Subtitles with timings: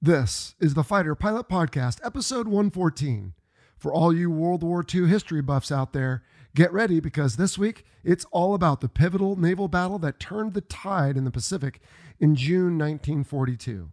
[0.00, 3.32] This is the Fighter Pilot Podcast, episode 114.
[3.76, 6.22] For all you World War II history buffs out there,
[6.54, 10.60] get ready because this week it's all about the pivotal naval battle that turned the
[10.60, 11.80] tide in the Pacific
[12.20, 13.90] in June 1942.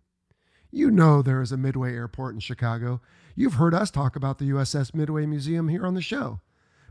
[0.69, 3.01] You know there is a Midway Airport in Chicago.
[3.33, 6.39] You've heard us talk about the USS Midway Museum here on the show.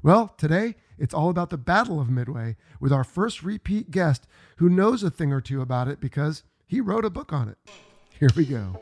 [0.03, 4.69] Well, today it's all about the Battle of Midway with our first repeat guest who
[4.69, 7.59] knows a thing or two about it because he wrote a book on it.
[8.19, 8.81] Here we go.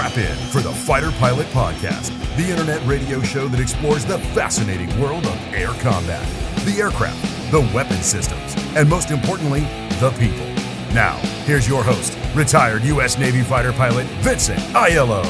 [0.00, 4.88] Strap in for the Fighter Pilot Podcast, the internet radio show that explores the fascinating
[4.98, 6.26] world of air combat,
[6.64, 7.20] the aircraft,
[7.50, 9.60] the weapon systems, and most importantly,
[10.00, 10.46] the people.
[10.94, 13.18] Now, here's your host, retired U.S.
[13.18, 15.22] Navy fighter pilot Vincent Aiello.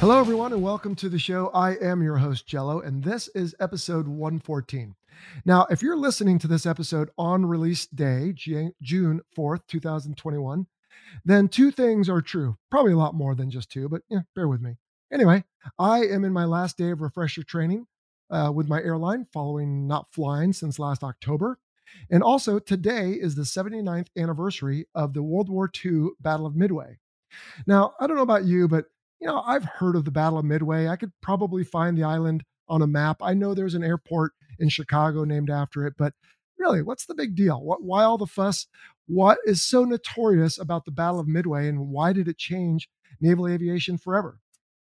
[0.00, 1.50] Hello, everyone, and welcome to the show.
[1.54, 4.94] I am your host, Jello, and this is episode 114.
[5.46, 10.66] Now, if you're listening to this episode on release day, June 4th, 2021,
[11.24, 12.56] then two things are true.
[12.70, 14.76] Probably a lot more than just two, but yeah, bear with me.
[15.12, 15.44] Anyway,
[15.78, 17.86] I am in my last day of refresher training
[18.30, 21.58] uh, with my airline following not flying since last October.
[22.08, 26.98] And also, today is the 79th anniversary of the World War II Battle of Midway.
[27.66, 28.86] Now, I don't know about you, but
[29.20, 30.88] you know, I've heard of the Battle of Midway.
[30.88, 33.18] I could probably find the island on a map.
[33.20, 36.14] I know there's an airport in Chicago named after it, but
[36.60, 37.60] really, what's the big deal?
[37.60, 38.66] What, why all the fuss?
[39.06, 42.88] What is so notorious about the Battle of Midway and why did it change
[43.20, 44.38] naval aviation forever?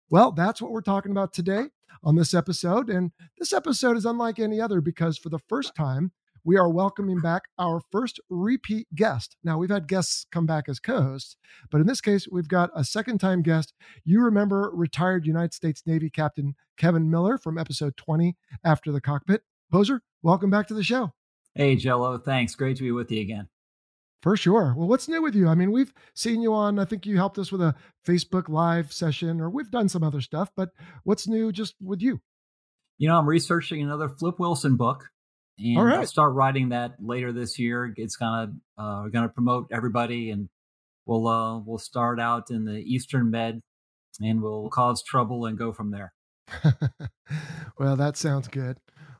[0.09, 1.69] Well, that's what we're talking about today
[2.03, 2.90] on this episode.
[2.90, 6.12] And this episode is unlike any other because for the first time,
[6.44, 9.38] we are welcoming back our first repeat guest.
[9.44, 11.38] Now, we've had guests come back as co hosts,
[11.69, 13.73] but in this case, we've got a second time guest.
[14.03, 18.35] You remember retired United States Navy Captain Kevin Miller from episode 20
[18.66, 19.44] After the Cockpit.
[19.72, 21.13] Hoser, welcome back to the show.
[21.56, 22.17] Hey, Jello.
[22.17, 22.56] Thanks.
[22.56, 23.47] Great to be with you again.
[24.22, 24.75] For sure.
[24.78, 25.47] Well, what's new with you?
[25.47, 27.75] I mean, we've seen you on, I think you helped us with a
[28.07, 30.69] Facebook Live session, or we've done some other stuff, but
[31.03, 32.22] what's new just with you?
[33.00, 35.09] You know, I'm researching another Flip Wilson book
[35.63, 36.00] and right.
[36.00, 37.94] I'll start writing that later this year.
[37.95, 40.50] It's gonna uh, we're gonna promote everybody, and
[41.06, 43.61] we'll uh, we'll start out in the Eastern Med,
[44.19, 46.13] and we'll cause trouble and go from there.
[47.78, 48.78] well, that sounds good.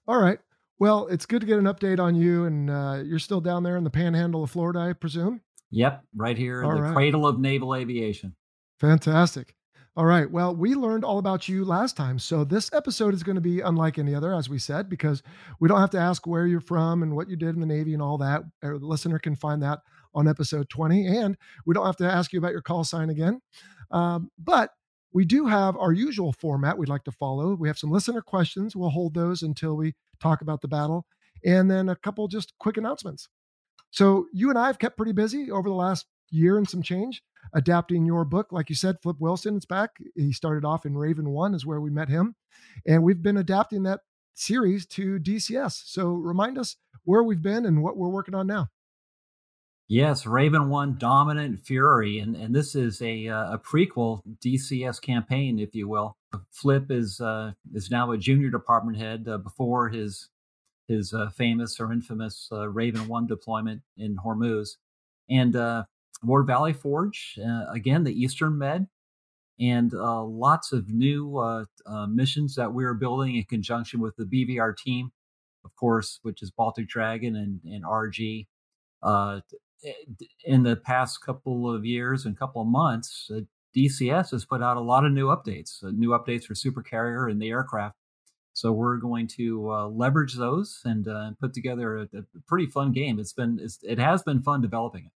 [0.08, 0.40] All right.
[0.81, 3.78] Well, it's good to get an update on you, and uh, you're still down there
[3.78, 5.42] in the Panhandle of Florida, I presume.
[5.69, 6.94] Yep, right here in All the right.
[6.96, 8.36] cradle of naval aviation.
[8.80, 9.53] Fantastic.
[9.96, 10.31] All right.
[10.31, 12.18] Well, we learned all about you last time.
[12.18, 15.22] So this episode is going to be unlike any other, as we said, because
[15.59, 17.94] we don't have to ask where you're from and what you did in the Navy
[17.94, 18.41] and all that.
[18.64, 19.81] Our listener can find that
[20.16, 21.06] on episode 20.
[21.06, 23.40] And we don't have to ask you about your call sign again.
[23.91, 24.72] Um, but
[25.14, 27.53] we do have our usual format we'd like to follow.
[27.53, 28.75] We have some listener questions.
[28.75, 31.06] We'll hold those until we talk about the battle.
[31.44, 33.28] And then a couple just quick announcements.
[33.90, 37.22] So you and I have kept pretty busy over the last year and some change
[37.54, 38.52] adapting your book.
[38.52, 39.92] Like you said, Flip Wilson is back.
[40.16, 42.36] He started off in Raven One, is where we met him.
[42.86, 44.02] And we've been adapting that
[44.34, 45.84] series to DCS.
[45.86, 48.68] So remind us where we've been and what we're working on now.
[49.91, 55.59] Yes, Raven One, Dominant Fury, and and this is a uh, a prequel DCS campaign,
[55.59, 56.16] if you will.
[56.50, 59.28] Flip is uh, is now a junior department head.
[59.28, 60.29] Uh, before his
[60.88, 64.78] his uh, famous or infamous uh, Raven One deployment in Hormuz,
[65.29, 65.84] and uh,
[66.23, 68.88] Ward Valley Forge, uh, again, the Eastern Med,
[69.59, 71.66] and lots of new
[72.08, 75.11] missions that we are building in conjunction with the BVR team,
[75.66, 78.47] of course, which is Baltic Dragon and, and RG.
[79.03, 79.41] Uh,
[79.84, 79.92] Eh,
[80.44, 83.42] in the past couple of years and couple of months, uh,
[83.76, 87.28] DCS has put out a lot of new updates, uh, new updates for Super Carrier
[87.28, 87.96] and the aircraft.
[88.54, 92.92] So we're going to uh, leverage those uh, and put together a, a, pretty fun
[92.92, 93.18] game.
[93.18, 95.12] It's been it's, it has been fun developing it.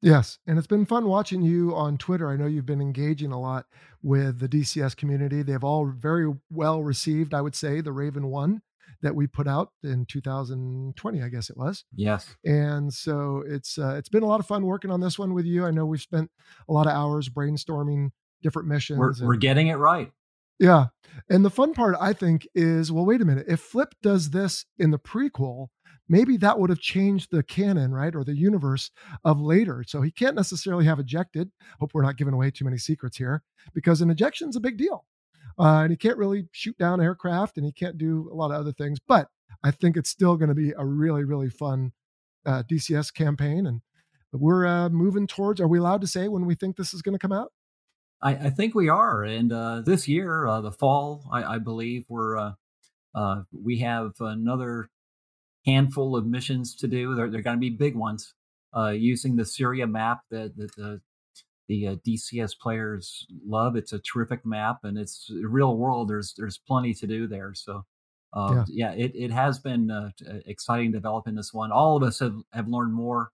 [0.00, 2.28] Yes, and it's been fun watching you on Twitter.
[2.28, 3.66] I know you've been engaging a lot
[4.00, 5.42] with the DCS community.
[5.42, 8.62] They've all very well received, I would say, the Raven One
[9.02, 11.84] that we put out in 2020, I guess it was.
[11.94, 12.36] Yes.
[12.44, 15.46] And so it's uh, it's been a lot of fun working on this one with
[15.46, 15.64] you.
[15.64, 16.30] I know we've spent
[16.68, 18.10] a lot of hours brainstorming
[18.42, 18.98] different missions.
[18.98, 20.12] We're, and, we're getting it right.
[20.58, 20.86] Yeah.
[21.30, 23.46] And the fun part, I think, is well, wait a minute.
[23.48, 25.68] If Flip does this in the prequel,
[26.08, 28.14] maybe that would have changed the canon, right?
[28.14, 28.90] Or the universe
[29.24, 29.84] of later.
[29.86, 31.50] So he can't necessarily have ejected.
[31.80, 33.42] Hope we're not giving away too many secrets here
[33.72, 35.04] because an ejection's a big deal.
[35.58, 38.60] Uh, and he can't really shoot down aircraft and he can't do a lot of
[38.60, 38.98] other things.
[39.06, 39.28] But
[39.64, 41.92] I think it's still going to be a really, really fun
[42.46, 43.66] uh, DCS campaign.
[43.66, 43.80] And
[44.32, 47.14] we're uh, moving towards, are we allowed to say when we think this is going
[47.14, 47.52] to come out?
[48.22, 49.22] I, I, think we are.
[49.22, 52.52] And uh, this year, uh, the fall, I, I believe we're, uh,
[53.14, 54.90] uh, we have another
[55.66, 57.14] handful of missions to do.
[57.14, 58.34] They're, they're going to be big ones
[58.92, 61.00] using the Syria map that, that the
[61.68, 63.76] the uh, DCS players love.
[63.76, 66.08] It's a terrific map, and it's real world.
[66.08, 67.52] There's there's plenty to do there.
[67.54, 67.84] So,
[68.32, 68.92] uh, yeah.
[68.96, 70.10] yeah, it it has been uh,
[70.46, 71.70] exciting developing this one.
[71.70, 73.30] All of us have have learned more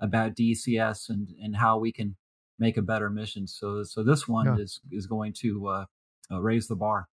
[0.00, 2.16] about DCS and and how we can
[2.58, 3.46] make a better mission.
[3.46, 4.62] So so this one yeah.
[4.62, 5.84] is is going to uh,
[6.30, 7.08] uh, raise the bar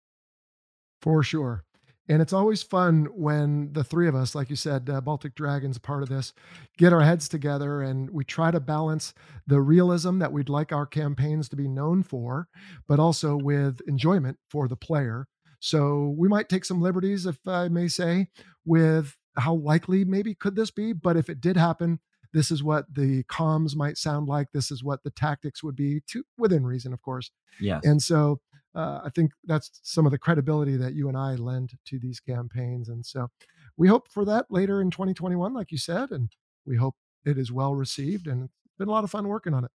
[1.02, 1.66] for sure.
[2.10, 5.78] And it's always fun when the three of us, like you said, uh, Baltic Dragons,
[5.78, 6.34] part of this,
[6.78, 9.14] get our heads together and we try to balance
[9.48, 12.50] the realism that we'd like our campaigns to be known for,
[12.88, 15.28] but also with enjoyment for the player.
[15.60, 18.28] So we might take some liberties, if I may say,
[18.66, 20.92] with how likely maybe could this be.
[20.92, 22.02] But if it did happen,
[22.34, 24.48] this is what the comms might sound like.
[24.52, 27.32] This is what the tactics would be, to within reason, of course.
[27.62, 28.42] yeah And so
[28.76, 32.20] uh, I think that's some of the credibility that you and I lend to these
[32.20, 32.90] campaigns.
[32.90, 33.30] And so
[33.78, 36.30] we hope for that later in 2021, like you said, and
[36.66, 38.28] we hope it is well received.
[38.28, 39.72] And it's been a lot of fun working on it.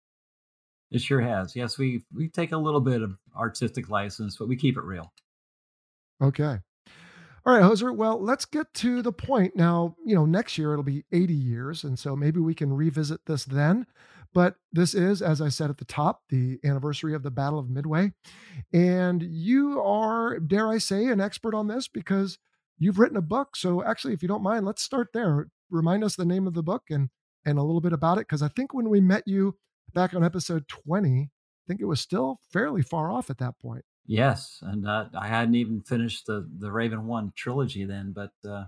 [0.90, 1.54] It sure has.
[1.54, 5.12] Yes, we we take a little bit of artistic license, but we keep it real.
[6.22, 6.58] Okay.
[7.46, 7.94] All right, Hoser.
[7.94, 9.96] Well, let's get to the point now.
[10.04, 13.44] You know, next year it'll be 80 years, and so maybe we can revisit this
[13.44, 13.86] then.
[14.34, 17.70] But this is, as I said at the top, the anniversary of the Battle of
[17.70, 18.12] Midway.
[18.72, 22.38] And you are, dare I say, an expert on this because
[22.78, 23.56] you've written a book.
[23.56, 25.48] So actually, if you don't mind, let's start there.
[25.70, 27.08] Remind us the name of the book and
[27.44, 28.22] and a little bit about it.
[28.22, 29.56] Because I think when we met you
[29.94, 31.28] back on episode 20, I
[31.66, 33.84] think it was still fairly far off at that point.
[34.06, 38.64] Yes, and uh, I hadn't even finished the the Raven One trilogy then, but uh,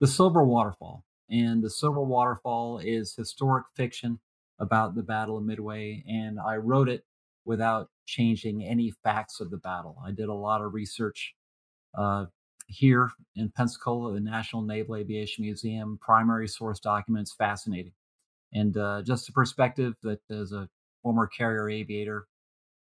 [0.00, 4.18] the Silver Waterfall and the Silver Waterfall is historic fiction
[4.58, 7.04] about the Battle of Midway, and I wrote it
[7.44, 9.96] without changing any facts of the battle.
[10.04, 11.34] I did a lot of research
[11.96, 12.26] uh,
[12.66, 17.92] here in Pensacola, the National Naval Aviation Museum, primary source documents, fascinating.
[18.52, 20.68] And uh, just a perspective that as a
[21.02, 22.26] former carrier aviator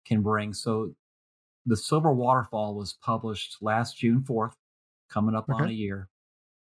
[0.06, 0.54] can bring.
[0.54, 0.94] So
[1.66, 4.54] the Silver Waterfall was published last June 4th,
[5.10, 5.64] coming up okay.
[5.64, 6.10] on a year.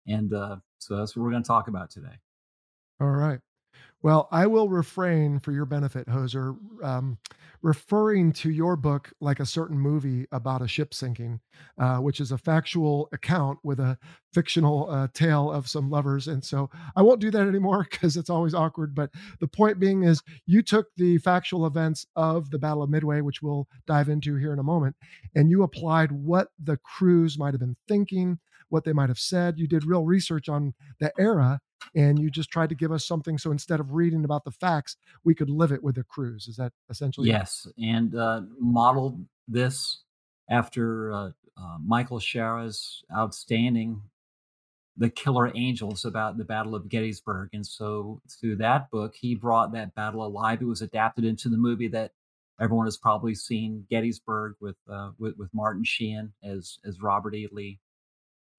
[0.08, 2.18] And uh, so that's what we're going to talk about today.
[3.00, 3.40] All right.
[4.06, 7.18] Well, I will refrain for your benefit, Hoser, um,
[7.64, 11.40] referring to your book like a certain movie about a ship sinking,
[11.80, 13.98] uh, which is a factual account with a
[14.32, 16.28] fictional uh, tale of some lovers.
[16.28, 18.94] And so I won't do that anymore because it's always awkward.
[18.94, 23.22] But the point being is, you took the factual events of the Battle of Midway,
[23.22, 24.96] which we'll dive into here in a moment,
[25.34, 28.38] and you applied what the crews might have been thinking,
[28.76, 29.58] what they might have said.
[29.58, 31.62] You did real research on the era
[31.96, 34.98] and you just tried to give us something so instead of reading about the facts
[35.24, 40.00] we could live it with the crews is that essentially yes and uh, modeled this
[40.50, 44.02] after uh, uh, michael Shaara's outstanding
[44.98, 49.74] the killer angels about the battle of gettysburg and so through that book he brought
[49.74, 50.62] that battle alive.
[50.62, 52.12] It was adapted into the movie that
[52.60, 57.48] everyone has probably seen gettysburg with uh, with, with martin sheen as as robert e.
[57.52, 57.80] Lee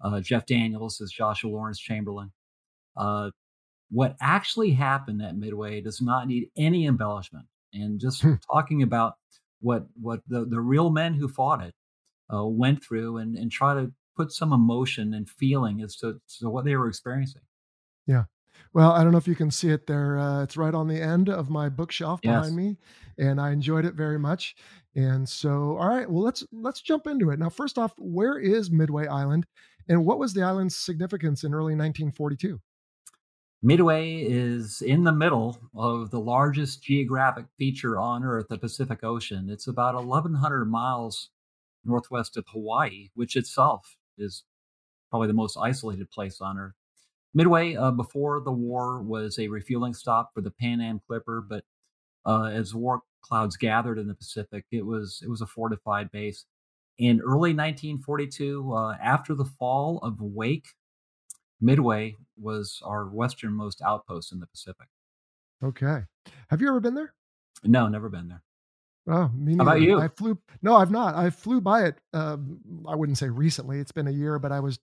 [0.03, 2.31] uh, jeff daniels as joshua lawrence chamberlain
[2.97, 3.31] uh,
[3.91, 7.47] what actually happened at Midway does not need any embellishment.
[7.73, 8.35] And just hmm.
[8.51, 9.15] talking about
[9.61, 11.75] what what the, the real men who fought it
[12.33, 16.49] uh, went through and, and try to put some emotion and feeling as to, to
[16.49, 17.43] what they were experiencing.
[18.07, 18.25] Yeah.
[18.73, 20.19] Well, I don't know if you can see it there.
[20.19, 22.79] Uh, it's right on the end of my bookshelf behind me,
[23.19, 24.57] and I enjoyed it very much.
[24.95, 27.51] And so, all right, well let's let's jump into it now.
[27.51, 29.47] First off, where is Midway Island,
[29.89, 32.61] and what was the island's significance in early 1942?
[33.63, 39.49] Midway is in the middle of the largest geographic feature on Earth, the Pacific Ocean.
[39.49, 41.31] It's about 1,100 miles
[41.85, 44.45] northwest of Hawaii, which itself is
[45.11, 46.75] probably the most isolated place on Earth.
[47.35, 51.65] Midway, uh, before the war, was a refueling stop for the Pan Am Clipper, but
[52.25, 56.45] uh, as war clouds gathered in the Pacific, it was it was a fortified base.
[56.99, 60.69] In early 1942, uh, after the fall of Wake,
[61.61, 64.87] Midway was our westernmost outpost in the Pacific.
[65.63, 66.03] Okay.
[66.49, 67.15] Have you ever been there?
[67.65, 68.43] No, never been there.
[69.09, 70.01] Oh, me How about you?
[70.01, 70.37] I flew.
[70.63, 71.15] No, I've not.
[71.15, 71.95] I flew by it.
[72.13, 73.79] Um, I wouldn't say recently.
[73.79, 74.81] It's been a year, but I was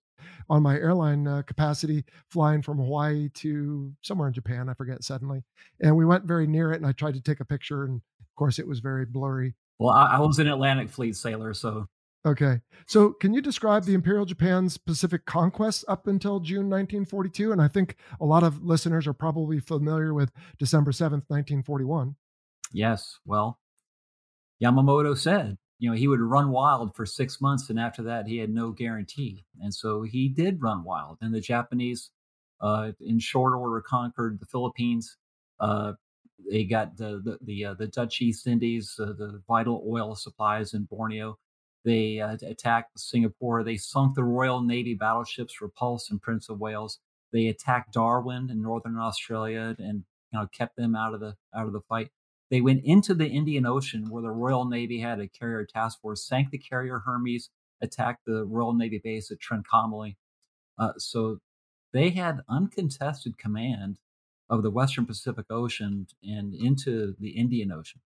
[0.49, 4.69] on my airline uh, capacity flying from Hawaii to somewhere in Japan.
[4.69, 5.43] I forget suddenly,
[5.81, 8.35] and we went very near it, and I tried to take a picture, and of
[8.37, 9.55] course, it was very blurry.
[9.77, 11.89] Well, I, I was an Atlantic Fleet sailor, so
[12.25, 12.61] Okay.
[12.87, 17.51] So, can you describe the Imperial Japan's Pacific conquests up until June 1942?
[17.51, 22.15] And I think a lot of listeners are probably familiar with December 7th, 1941.
[22.71, 23.19] yes.
[23.25, 23.59] Well,
[24.63, 28.37] Yamamoto said, you know, he would run wild for six months, and after that, he
[28.37, 29.43] had no guarantee.
[29.61, 31.17] And so he did run wild.
[31.21, 32.09] And the Japanese,
[32.61, 35.17] uh, in short order, conquered the Philippines.
[35.59, 35.93] Uh,
[36.49, 40.73] they got the the the, uh, the Dutch East Indies, uh, the vital oil supplies
[40.73, 41.37] in Borneo.
[41.85, 43.63] They uh, attacked Singapore.
[43.63, 46.99] They sunk the Royal Navy battleships Repulse and Prince of Wales.
[47.31, 51.67] They attacked Darwin in northern Australia and you know kept them out of the out
[51.67, 52.09] of the fight.
[52.49, 56.25] They went into the Indian Ocean where the Royal Navy had a carrier task force,
[56.25, 57.49] sank the carrier Hermes,
[57.81, 60.15] attacked the Royal Navy base at Trincomalee.
[60.77, 61.39] Uh, so
[61.91, 63.97] they had uncontested command
[64.49, 68.01] of the Western Pacific Ocean and into the Indian Ocean.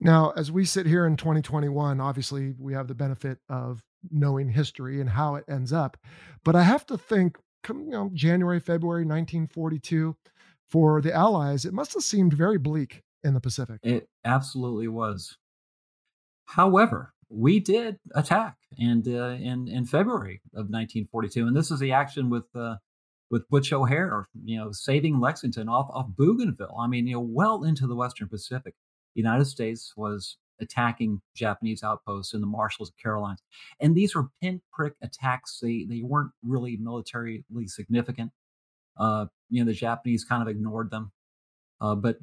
[0.00, 5.00] Now, as we sit here in 2021, obviously we have the benefit of knowing history
[5.00, 5.96] and how it ends up.
[6.44, 10.16] But I have to think, come, you know, January, February 1942,
[10.68, 13.78] for the Allies, it must have seemed very bleak in the Pacific.
[13.82, 15.38] It absolutely was.
[16.46, 21.92] However, we did attack, and uh, in in February of 1942, and this is the
[21.92, 22.76] action with uh,
[23.30, 26.76] with Butch O'Hare, you know, saving Lexington off off Bougainville.
[26.78, 28.74] I mean, you know, well into the Western Pacific.
[29.14, 33.42] The United States was attacking Japanese outposts in the Marshalls of Carolines,
[33.80, 35.58] and these were pinprick attacks.
[35.62, 38.32] They they weren't really militarily significant.
[38.96, 41.12] Uh, you know, the Japanese kind of ignored them,
[41.80, 42.18] uh, but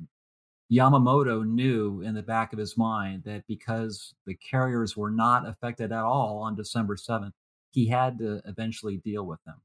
[0.71, 5.91] Yamamoto knew in the back of his mind that because the carriers were not affected
[5.91, 7.33] at all on December 7th,
[7.71, 9.61] he had to eventually deal with them.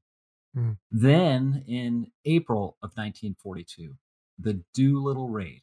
[0.55, 0.77] Mm.
[0.91, 3.95] Then in April of 1942,
[4.39, 5.61] the Doolittle raid.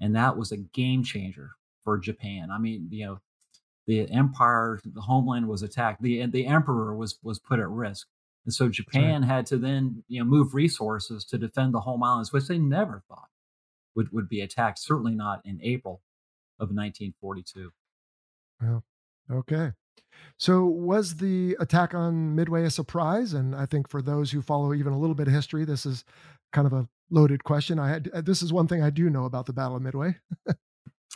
[0.00, 1.50] And that was a game changer
[1.84, 2.50] for Japan.
[2.50, 3.20] I mean, you know,
[3.86, 6.02] the empire, the homeland was attacked.
[6.02, 8.06] The the emperor was was put at risk.
[8.46, 12.32] And so Japan had to then, you know, move resources to defend the home islands,
[12.32, 13.28] which they never thought
[13.94, 16.00] would, would be attacked, certainly not in April
[16.58, 17.70] of 1942.
[18.62, 18.84] Well,
[19.30, 19.72] okay.
[20.38, 23.32] So, was the attack on Midway a surprise?
[23.34, 26.04] And I think for those who follow even a little bit of history, this is
[26.52, 27.78] kind of a loaded question.
[27.78, 30.16] I had this is one thing I do know about the Battle of Midway.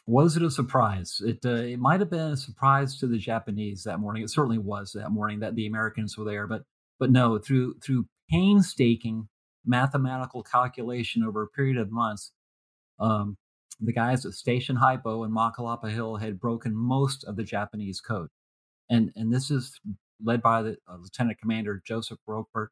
[0.06, 1.20] was it a surprise?
[1.24, 4.22] It uh, it might have been a surprise to the Japanese that morning.
[4.22, 6.62] It certainly was that morning that the Americans were there, but
[6.98, 9.28] but no, through through painstaking
[9.64, 12.32] mathematical calculation over a period of months,
[13.00, 13.36] um,
[13.80, 18.28] the guys at Station Hypo and Makalapa Hill had broken most of the Japanese code.
[18.90, 19.80] And, and this is
[20.22, 22.70] led by the uh, Lieutenant Commander Joseph Rochefort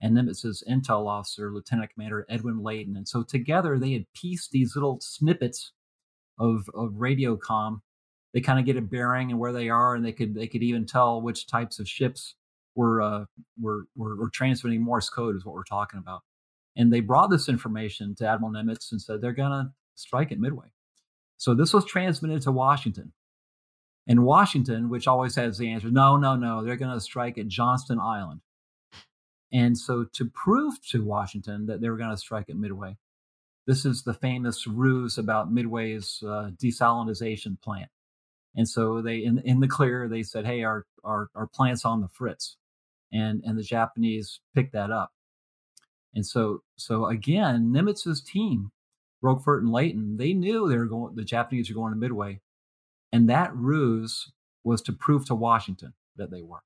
[0.00, 2.96] and Nimitz's intel officer, Lieutenant Commander Edwin Layton.
[2.96, 5.72] And so together they had pieced these little snippets
[6.38, 7.82] of, of radio com.
[8.32, 10.62] They kind of get a bearing and where they are, and they could they could
[10.62, 12.36] even tell which types of ships
[12.76, 13.24] were uh,
[13.60, 16.22] were, were, were transmitting Morse code is what we're talking about.
[16.76, 20.68] And they brought this information to Admiral Nimitz and said they're to strike at Midway.
[21.36, 23.12] So this was transmitted to Washington.
[24.06, 27.98] And Washington, which always has the answer, no, no, no, they're to strike at Johnston
[27.98, 28.40] Island.
[29.52, 32.96] And so to prove to Washington that they were going to strike at Midway,
[33.66, 37.90] this is the famous ruse about Midway's uh, desalinization plant.
[38.56, 42.00] And so they, in, in the clear, they said, "Hey, our, our our plant's on
[42.00, 42.56] the fritz,"
[43.12, 45.12] and and the Japanese picked that up.
[46.14, 48.72] And so, so again, Nimitz's team,
[49.22, 51.14] Rochefort and Layton, they knew they were going.
[51.14, 52.40] The Japanese were going to Midway,
[53.12, 54.32] and that ruse
[54.64, 56.62] was to prove to Washington that they were.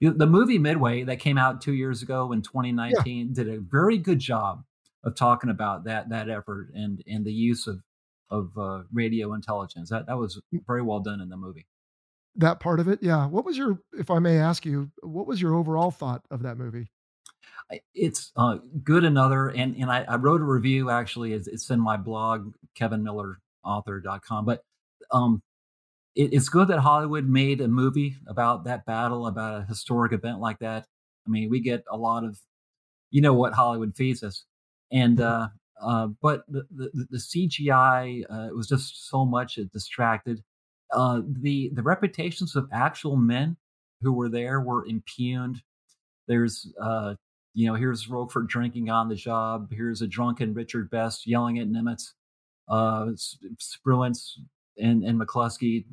[0.00, 3.34] The movie Midway that came out two years ago in 2019 yeah.
[3.34, 4.64] did a very good job
[5.04, 7.80] of talking about that that effort and and the use of
[8.30, 9.90] of uh, radio intelligence.
[9.90, 10.60] That that was mm.
[10.66, 11.66] very well done in the movie.
[12.36, 13.26] That part of it, yeah.
[13.26, 16.56] What was your, if I may ask you, what was your overall thought of that
[16.56, 16.88] movie?
[17.94, 21.80] it's uh, good another and and I, I, wrote a review actually it's, it's in
[21.80, 24.62] my blog kevinmillerauthor.com but
[25.10, 25.42] um
[26.14, 30.40] it, it's good that hollywood made a movie about that battle about a historic event
[30.40, 30.86] like that
[31.26, 32.38] i mean we get a lot of
[33.10, 34.44] you know what hollywood feeds us
[34.90, 35.42] and mm-hmm.
[35.42, 35.48] uh
[35.80, 40.42] uh, but the, the, the CGI uh, it was just so much it distracted.
[40.92, 43.56] Uh, the the reputations of actual men
[44.00, 45.62] who were there were impugned.
[46.26, 47.14] There's uh,
[47.54, 49.68] you know, here's Rochefort drinking on the job.
[49.72, 52.12] Here's a drunken Richard Best yelling at Nimitz.
[52.68, 53.08] uh,
[53.56, 54.38] Spruance
[54.78, 55.84] and, and McCluskey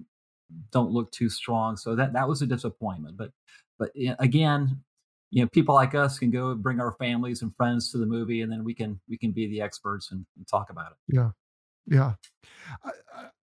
[0.72, 1.76] don't look too strong.
[1.78, 3.18] So that, that was a disappointment.
[3.18, 3.32] But,
[3.78, 4.84] but again,
[5.32, 8.42] you know, people like us can go bring our families and friends to the movie,
[8.42, 11.16] and then we can we can be the experts and, and talk about it.
[11.16, 11.32] Yeah,
[11.86, 12.14] yeah.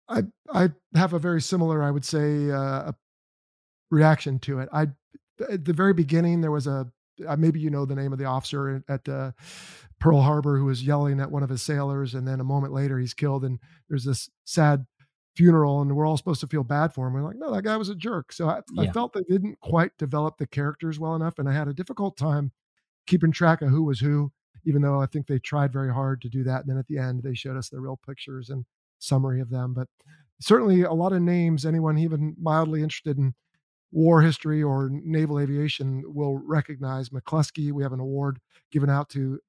[0.08, 2.92] I, I I have a very similar, I would say, uh,
[3.90, 4.68] reaction to it.
[4.72, 4.88] I
[5.50, 6.86] at the very beginning there was a
[7.26, 9.04] uh, maybe you know the name of the officer at
[9.98, 13.00] Pearl Harbor who was yelling at one of his sailors, and then a moment later
[13.00, 14.86] he's killed, and there's this sad
[15.36, 17.14] funeral, and we're all supposed to feel bad for him.
[17.14, 18.32] We're like, no, that guy was a jerk.
[18.32, 18.82] So I, yeah.
[18.82, 22.16] I felt they didn't quite develop the characters well enough, and I had a difficult
[22.16, 22.52] time
[23.06, 24.32] keeping track of who was who,
[24.64, 26.60] even though I think they tried very hard to do that.
[26.60, 28.64] And then at the end, they showed us the real pictures and
[28.98, 29.74] summary of them.
[29.74, 29.88] But
[30.40, 33.34] certainly a lot of names, anyone even mildly interested in
[33.92, 37.72] war history or naval aviation will recognize McCluskey.
[37.72, 38.38] We have an award
[38.70, 39.40] given out to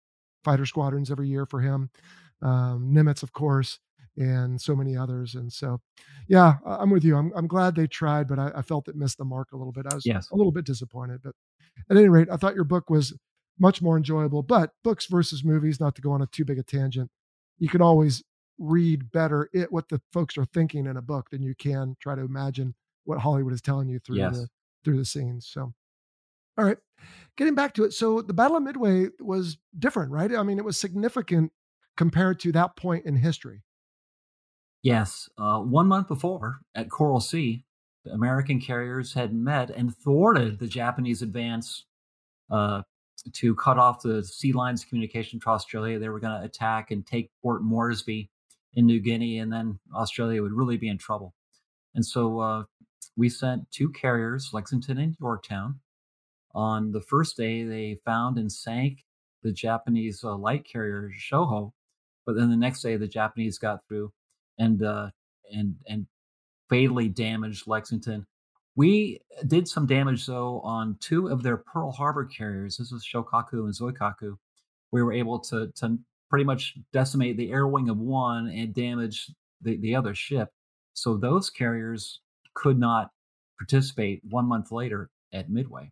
[0.44, 1.90] fighter squadrons every year for him.
[2.42, 3.80] Um, Nimitz, of course,
[4.18, 5.36] and so many others.
[5.36, 5.80] And so,
[6.28, 7.16] yeah, I'm with you.
[7.16, 9.72] I'm, I'm glad they tried, but I, I felt it missed the mark a little
[9.72, 9.86] bit.
[9.90, 10.30] I was yes.
[10.32, 11.34] a little bit disappointed, but
[11.90, 13.14] at any rate, I thought your book was
[13.60, 14.44] much more enjoyable.
[14.44, 17.10] But books versus movies, not to go on a too big a tangent,
[17.58, 18.24] you can always
[18.60, 22.14] read better it what the folks are thinking in a book than you can try
[22.14, 22.76] to imagine
[23.06, 24.38] what Hollywood is telling you through yes.
[24.38, 24.48] the
[24.84, 25.48] through the scenes.
[25.48, 25.74] So,
[26.58, 26.78] all right,
[27.38, 27.94] getting back to it.
[27.94, 30.36] So the Battle of Midway was different, right?
[30.36, 31.52] I mean, it was significant
[31.98, 33.64] compared to that point in history.
[34.84, 37.64] Yes, uh, one month before at Coral Sea,
[38.04, 41.86] the American carriers had met and thwarted the Japanese advance
[42.50, 42.82] uh,
[43.34, 46.00] to cut off the sea lines communication to Australia.
[46.00, 48.32] They were going to attack and take Port Moresby
[48.74, 51.36] in New Guinea, and then Australia would really be in trouble.
[51.94, 52.64] And so uh,
[53.16, 55.80] we sent two carriers, Lexington and Yorktown.
[56.56, 59.06] On the first day, they found and sank
[59.44, 61.72] the Japanese uh, light carrier Shoho,
[62.26, 64.12] but then the next day, the Japanese got through
[64.60, 65.10] and uh,
[65.54, 66.06] and and
[66.70, 68.26] fatally damaged Lexington.
[68.76, 72.78] We did some damage though on two of their Pearl Harbor carriers.
[72.78, 74.36] This was Shokaku and Zuikaku.
[74.92, 75.98] We were able to to
[76.30, 79.30] pretty much decimate the air wing of one and damage
[79.62, 80.50] the, the other ship.
[80.94, 82.22] So those carriers
[82.54, 83.12] could not
[83.60, 85.92] participate one month later at Midway.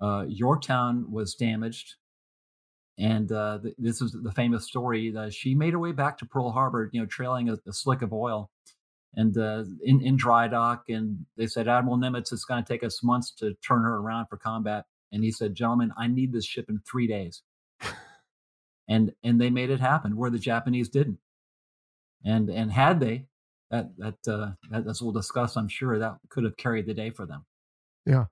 [0.00, 1.94] Uh, Yorktown was damaged,
[2.98, 5.10] and uh, th- this is the famous story.
[5.10, 8.02] that she made her way back to Pearl Harbor, you know, trailing a, a slick
[8.02, 8.50] of oil,
[9.14, 10.84] and uh, in, in dry dock.
[10.88, 14.26] And they said, Admiral Nimitz, it's going to take us months to turn her around
[14.26, 14.84] for combat.
[15.12, 17.42] And he said, Gentlemen, I need this ship in three days.
[18.88, 21.18] and and they made it happen where the Japanese didn't.
[22.24, 23.26] And and had they,
[23.70, 27.26] that that uh, as we'll discuss, I'm sure that could have carried the day for
[27.26, 27.44] them.
[28.06, 28.26] Yeah.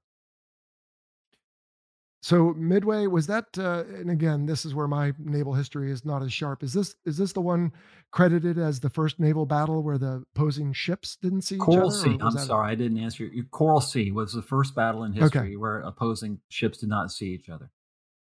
[2.22, 6.22] So Midway was that, uh, and again, this is where my naval history is not
[6.22, 6.62] as sharp.
[6.62, 7.72] Is this is this the one
[8.10, 12.18] credited as the first naval battle where the opposing ships didn't see Coral each other?
[12.18, 12.38] Coral Sea.
[12.38, 13.24] I'm sorry, I didn't answer.
[13.24, 13.44] You.
[13.44, 15.56] Coral Sea was the first battle in history okay.
[15.56, 17.70] where opposing ships did not see each other.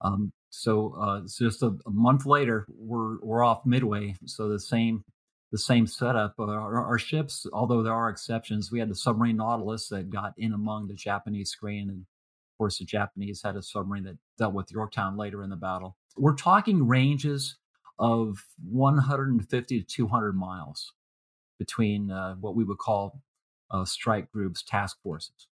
[0.02, 4.16] Um, so uh, it's just a, a, month later, we're we're off Midway.
[4.26, 5.04] So the same
[5.52, 6.36] the same setup.
[6.38, 10.34] Uh, our, our, ships, although there are exceptions, we had the submarine Nautilus that got
[10.38, 12.06] in among the Japanese screen, and
[12.60, 15.98] course the Japanese had a submarine that dealt with Yorktown later in the battle.
[16.16, 17.56] We're talking ranges
[17.98, 20.94] of 150 to 200 miles
[21.58, 23.22] between uh, what we would call
[23.72, 25.48] uh, strike groups, task forces.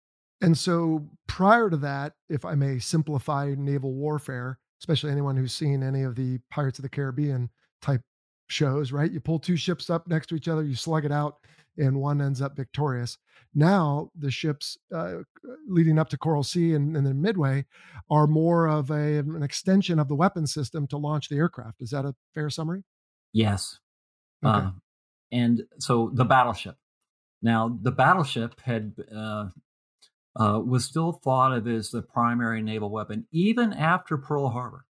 [0.42, 5.84] And so prior to that, if I may simplify naval warfare, especially anyone who's seen
[5.84, 7.50] any of the Pirates of the Caribbean
[7.82, 8.02] type
[8.48, 9.12] shows, right?
[9.12, 11.38] You pull two ships up next to each other, you slug it out,
[11.78, 13.18] and one ends up victorious.
[13.56, 15.20] Now, the ships uh,
[15.68, 17.66] leading up to Coral Sea and, and then Midway
[18.10, 21.82] are more of a, an extension of the weapon system to launch the aircraft.
[21.82, 22.84] Is that a fair summary?
[23.32, 23.80] Yes.
[24.44, 24.66] Okay.
[24.66, 24.72] Uh,
[25.32, 26.78] and so the battleship.
[27.42, 29.50] Now, the battleship had uh,
[30.36, 34.86] uh, was still thought of as the primary naval weapon even after Pearl Harbor.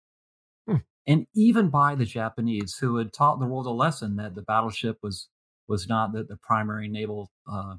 [0.68, 0.78] Hmm.
[1.08, 4.98] And even by the Japanese, who had taught the world a lesson that the battleship
[5.02, 5.30] was
[5.72, 7.76] was not the, the primary naval uh,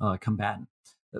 [0.00, 0.68] uh, combatant.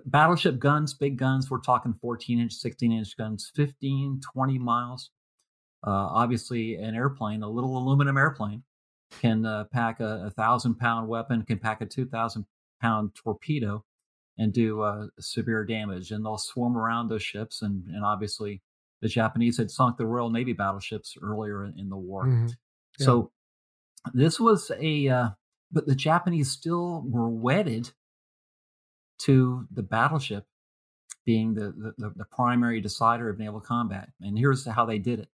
[0.05, 5.11] Battleship guns, big guns, we're talking 14 inch, 16 inch guns, 15, 20 miles.
[5.85, 8.63] Uh, obviously, an airplane, a little aluminum airplane,
[9.21, 12.45] can uh, pack a, a thousand pound weapon, can pack a 2,000
[12.81, 13.83] pound torpedo,
[14.39, 16.13] and do uh, severe damage.
[16.13, 17.63] And they'll swarm around those ships.
[17.63, 18.61] And, and obviously,
[19.01, 22.27] the Japanese had sunk the Royal Navy battleships earlier in, in the war.
[22.27, 22.47] Mm-hmm.
[22.99, 23.07] Yeah.
[23.07, 23.33] So
[24.13, 25.29] this was a, uh,
[25.73, 27.91] but the Japanese still were wedded
[29.19, 30.47] to the battleship
[31.25, 34.09] being the, the, the primary decider of naval combat.
[34.21, 35.29] And here's how they did it.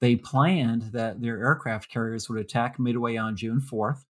[0.00, 4.04] They planned that their aircraft carriers would attack Midway on June 4th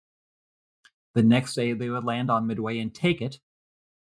[1.15, 3.39] The next day, they would land on Midway and take it.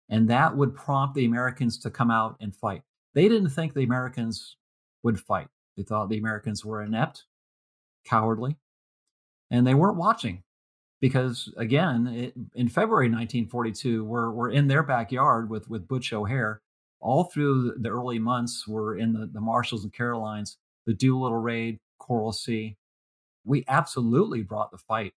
[0.09, 2.83] And that would prompt the Americans to come out and fight.
[3.15, 4.57] They didn't think the Americans
[5.03, 5.49] would fight.
[5.77, 7.25] They thought the Americans were inept,
[8.05, 8.57] cowardly,
[9.51, 10.44] and they weren't watching
[11.05, 16.63] because, again, it, in February 1942, we're, we're in their backyard with, with Butch O'Hare.
[16.99, 21.79] All through the early months, we're in the, the Marshalls and Carolines, the Doolittle Raid,
[21.99, 22.79] Coral Sea.
[23.45, 25.13] We absolutely brought the fight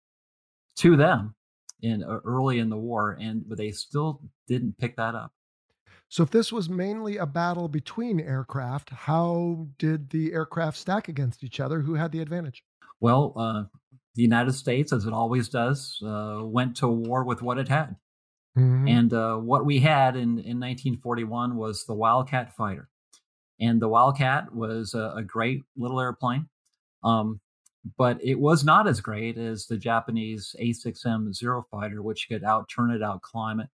[0.78, 1.36] to them
[1.80, 5.30] in uh, early in the war, and but they still didn't pick that up.
[6.08, 11.44] So, if this was mainly a battle between aircraft, how did the aircraft stack against
[11.44, 11.82] each other?
[11.82, 12.64] Who had the advantage?
[12.98, 13.64] Well, uh,
[14.16, 17.96] the United States, as it always does, uh, went to war with what it had.
[18.58, 18.88] Mm-hmm.
[18.88, 22.88] And uh, what we had in, in 1941 was the Wildcat fighter.
[23.60, 26.48] And the Wildcat was a, a great little airplane.
[27.04, 27.40] Um,
[27.96, 32.94] but it was not as great as the Japanese A6M Zero fighter, which could outturn
[32.94, 33.68] it, out climb it.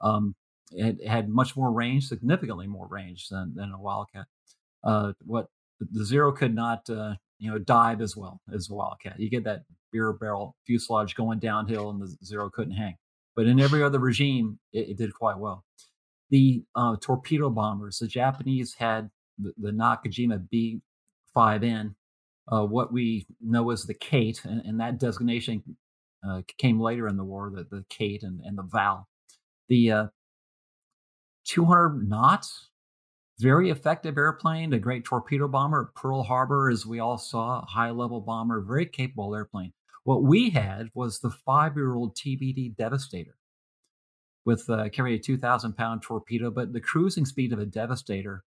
[0.00, 0.34] Um,
[0.70, 4.26] it had much more range, significantly more range than, than a Wildcat.
[4.84, 5.48] Uh, what
[5.80, 9.18] the Zero could not, uh, you know, dive as well as a Wildcat.
[9.18, 12.96] You get that beer barrel fuselage going downhill, and the Zero couldn't hang.
[13.36, 15.64] But in every other regime, it, it did quite well.
[16.30, 20.80] The uh, torpedo bombers, the Japanese had the, the Nakajima
[21.36, 21.94] B5N,
[22.50, 25.62] uh, what we know as the Kate, and, and that designation
[26.28, 29.06] uh, came later in the war, the, the Kate and, and the Val.
[29.68, 30.06] The uh,
[31.46, 32.70] 200 knots,
[33.38, 35.92] very effective airplane, a great torpedo bomber.
[35.94, 39.72] Pearl Harbor, as we all saw, high level bomber, very capable airplane.
[40.08, 43.36] What we had was the five year old TBD Devastator
[44.46, 48.42] with uh, carrying a 2,000 pound torpedo, but the cruising speed of a Devastator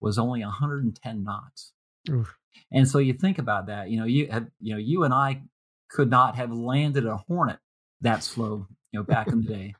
[0.00, 1.72] was only 110 knots.
[2.08, 2.38] Oof.
[2.70, 5.42] And so you think about that, you know, you have, you know, you and I
[5.88, 7.58] could not have landed a Hornet
[8.02, 9.74] that slow, you know, back in the day.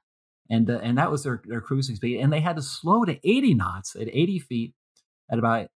[0.51, 2.19] And, uh, and that was their, their cruising speed.
[2.19, 4.75] And they had to slow to 80 knots at 80 feet
[5.31, 5.69] at about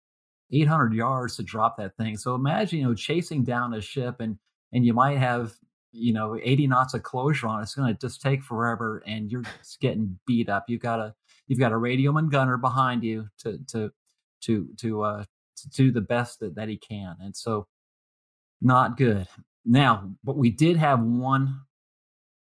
[0.51, 2.17] 800 yards to drop that thing.
[2.17, 4.37] So imagine, you know, chasing down a ship and,
[4.75, 5.55] and you might have,
[5.93, 7.63] you know, 80 knots of closure on.
[7.63, 9.45] It's going to just take forever and you're
[9.81, 10.65] getting beat up.
[10.69, 11.15] You've got a,
[11.47, 13.93] you've got a radioman gunner behind you to, to,
[14.43, 15.25] to, to, uh,
[15.57, 17.17] to do the best that, that he can.
[17.21, 17.69] And so,
[18.61, 19.27] not good.
[19.65, 21.61] Now, but we did have one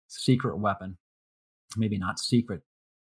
[0.09, 0.97] secret weapon,
[1.77, 2.63] maybe not secret,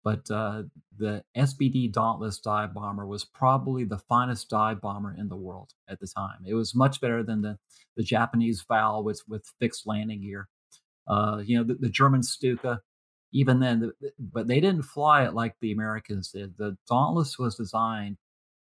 [0.05, 0.65] but uh,
[0.99, 6.01] the SBD Dauntless dive bomber was probably the finest dive bomber in the world at
[6.01, 6.45] the time.
[6.47, 7.59] It was much better than the,
[7.97, 10.49] the Japanese Val with, with fixed landing gear.
[11.07, 12.81] Uh, you know, the, the German Stuka,
[13.33, 16.57] even then, the, but they didn't fly it like the Americans did.
[16.57, 18.17] The Dauntless was designed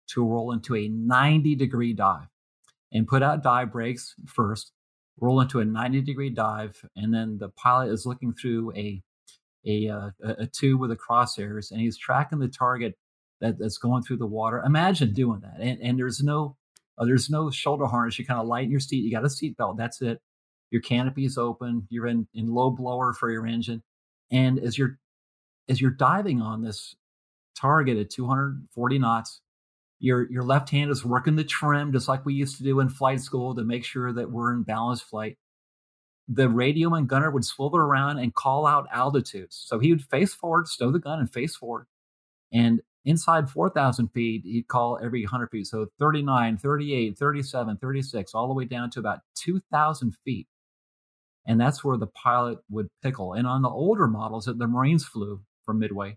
[0.08, 2.28] to roll into a 90 degree dive
[2.92, 4.72] and put out dive brakes first,
[5.20, 9.02] roll into a 90 degree dive, and then the pilot is looking through a
[9.66, 12.94] a, uh, a tube with the crosshairs and he's tracking the target
[13.40, 14.62] that, that's going through the water.
[14.64, 16.56] Imagine doing that, and, and there's no
[16.98, 18.18] uh, there's no shoulder harness.
[18.18, 19.04] You kind of lighten your seat.
[19.04, 19.76] You got a seat belt.
[19.76, 20.20] That's it.
[20.70, 21.86] Your canopy is open.
[21.88, 23.82] You're in in low blower for your engine,
[24.30, 24.98] and as you're
[25.68, 26.94] as you're diving on this
[27.56, 29.40] target at 240 knots,
[29.98, 32.88] your your left hand is working the trim just like we used to do in
[32.88, 35.38] flight school to make sure that we're in balanced flight
[36.32, 39.64] the radio gunner would swivel around and call out altitudes.
[39.66, 41.86] So he would face forward stow the gun and face forward.
[42.52, 45.66] And inside 4000 feet he'd call every 100 feet.
[45.66, 50.46] So 39 38 37 36 all the way down to about 2000 feet.
[51.46, 53.32] And that's where the pilot would pickle.
[53.32, 56.16] And on the older models that the marines flew from midway.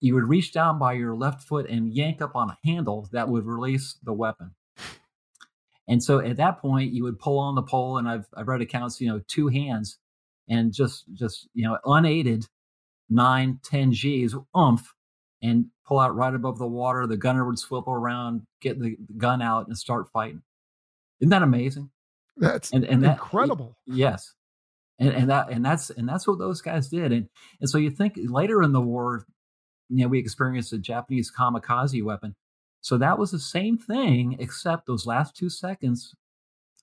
[0.00, 3.28] You would reach down by your left foot and yank up on a handle that
[3.28, 4.52] would release the weapon.
[5.88, 8.60] And so at that point, you would pull on the pole, and I've I've read
[8.60, 9.98] accounts, you know, two hands,
[10.48, 12.46] and just just you know, unaided,
[13.08, 14.92] nine ten G's, oomph,
[15.42, 17.06] and pull out right above the water.
[17.06, 20.42] The gunner would swivel around, get the gun out, and start fighting.
[21.20, 21.90] Isn't that amazing?
[22.36, 23.76] That's and, and that, incredible.
[23.86, 24.34] Yes.
[25.00, 27.12] And, and that and that's and that's what those guys did.
[27.12, 27.28] And
[27.60, 29.24] and so you think later in the war,
[29.88, 32.34] you know, we experienced a Japanese kamikaze weapon.
[32.80, 36.14] So that was the same thing, except those last two seconds,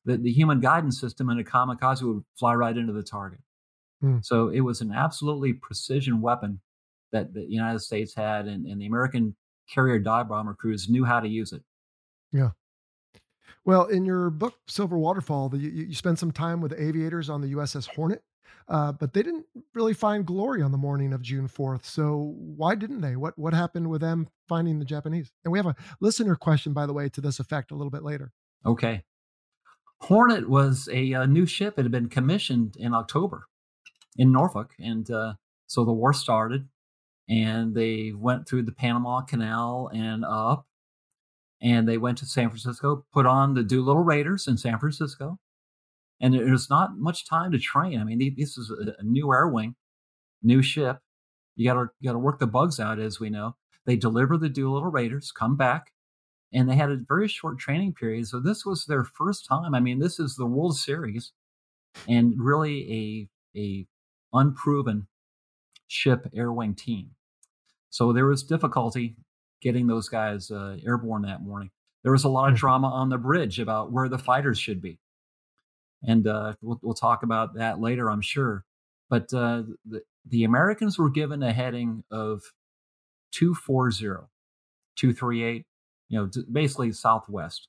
[0.03, 3.39] the, the human guidance system in a kamikaze would fly right into the target.
[4.01, 4.17] Hmm.
[4.21, 6.59] So it was an absolutely precision weapon
[7.11, 9.35] that the United States had, and, and the American
[9.69, 11.63] carrier dive bomber crews knew how to use it.
[12.31, 12.51] Yeah.
[13.63, 17.41] Well, in your book, Silver Waterfall, the, you, you spend some time with aviators on
[17.41, 18.21] the USS Hornet.
[18.67, 21.85] Uh, but they didn't really find glory on the morning of June 4th.
[21.85, 23.15] So why didn't they?
[23.15, 25.31] What what happened with them finding the Japanese?
[25.43, 28.03] And we have a listener question, by the way, to this effect a little bit
[28.03, 28.31] later.
[28.65, 29.03] Okay.
[30.01, 31.77] Hornet was a, a new ship.
[31.77, 33.47] It had been commissioned in October.
[34.17, 35.33] in Norfolk, and uh,
[35.67, 36.67] so the war started,
[37.29, 40.67] and they went through the Panama Canal and up,
[41.61, 45.37] and they went to San Francisco, put on the Doolittle Raiders in San Francisco,
[46.21, 47.99] and there's not much time to train.
[47.99, 49.75] I mean, this is a new air wing,
[50.41, 50.99] new ship.
[51.55, 53.55] You got to got to work the bugs out, as we know.
[53.85, 55.91] They deliver the Doolittle Raiders, come back,
[56.53, 58.27] and they had a very short training period.
[58.27, 59.75] So this was their first time.
[59.75, 61.31] I mean, this is the World Series,
[62.07, 63.87] and really a a
[64.33, 65.07] unproven
[65.87, 67.11] ship air wing team.
[67.89, 69.15] So there was difficulty
[69.61, 71.71] getting those guys uh, airborne that morning.
[72.03, 72.59] There was a lot of mm-hmm.
[72.59, 74.99] drama on the bridge about where the fighters should be,
[76.07, 78.63] and uh, we'll, we'll, talk about that later, I'm sure.
[79.09, 82.41] But uh, the, the Americans were given a heading of
[83.31, 84.27] 240,
[84.95, 85.65] 238,
[86.09, 87.67] you know, basically southwest,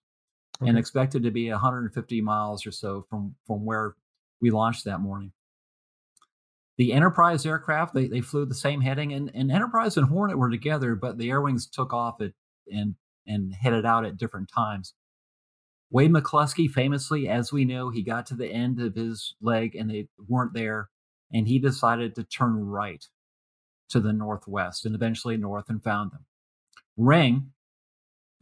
[0.60, 0.68] okay.
[0.68, 3.94] and expected to be 150 miles or so from from where
[4.40, 5.32] we launched that morning.
[6.78, 10.50] The Enterprise aircraft, they, they flew the same heading, and, and Enterprise and Hornet were
[10.50, 12.32] together, but the air wings took off at,
[12.70, 12.96] and,
[13.26, 14.92] and headed out at different times.
[15.90, 19.88] Wade McCluskey, famously, as we know, he got to the end of his leg and
[19.88, 20.88] they weren't there,
[21.32, 23.04] and he decided to turn right
[23.90, 26.24] to the northwest and eventually north and found them.
[26.96, 27.52] Ring,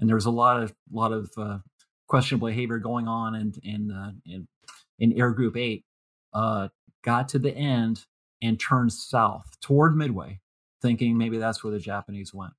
[0.01, 1.59] and there was a lot of lot of uh,
[2.09, 4.49] questionable behavior going on in in uh, in,
[4.99, 5.85] in Air Group Eight.
[6.33, 6.69] Uh,
[7.03, 8.07] got to the end
[8.43, 10.41] and turned south toward Midway,
[10.81, 12.53] thinking maybe that's where the Japanese went.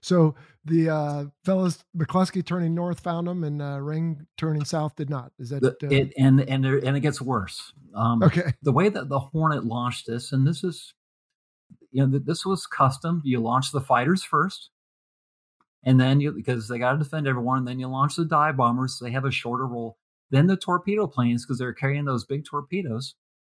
[0.00, 5.10] So the uh, fellows McCluskey turning north found them, and uh, Ring turning south did
[5.10, 5.32] not.
[5.38, 6.12] Is that the, uh, it?
[6.18, 7.72] And and there, and it gets worse.
[7.94, 8.52] Um, okay.
[8.62, 10.94] The way that the Hornet launched this, and this is,
[11.90, 13.22] you know, this was custom.
[13.24, 14.70] You launch the fighters first,
[15.84, 18.56] and then you because they got to defend everyone, and then you launch the dive
[18.56, 18.98] bombers.
[18.98, 19.96] So they have a shorter roll.
[20.30, 23.14] Then the torpedo planes because they're carrying those big torpedoes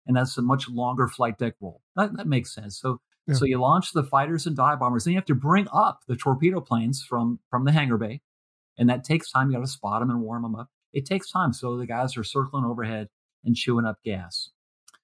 [0.07, 1.81] and that's a much longer flight deck roll.
[1.95, 2.79] That, that makes sense.
[2.79, 3.35] So yeah.
[3.35, 6.15] so you launch the fighters and dive bombers, then you have to bring up the
[6.15, 8.21] torpedo planes from from the hangar bay,
[8.77, 9.49] and that takes time.
[9.49, 10.69] You got to spot them and warm them up.
[10.93, 11.53] It takes time.
[11.53, 13.09] So the guys are circling overhead
[13.43, 14.49] and chewing up gas.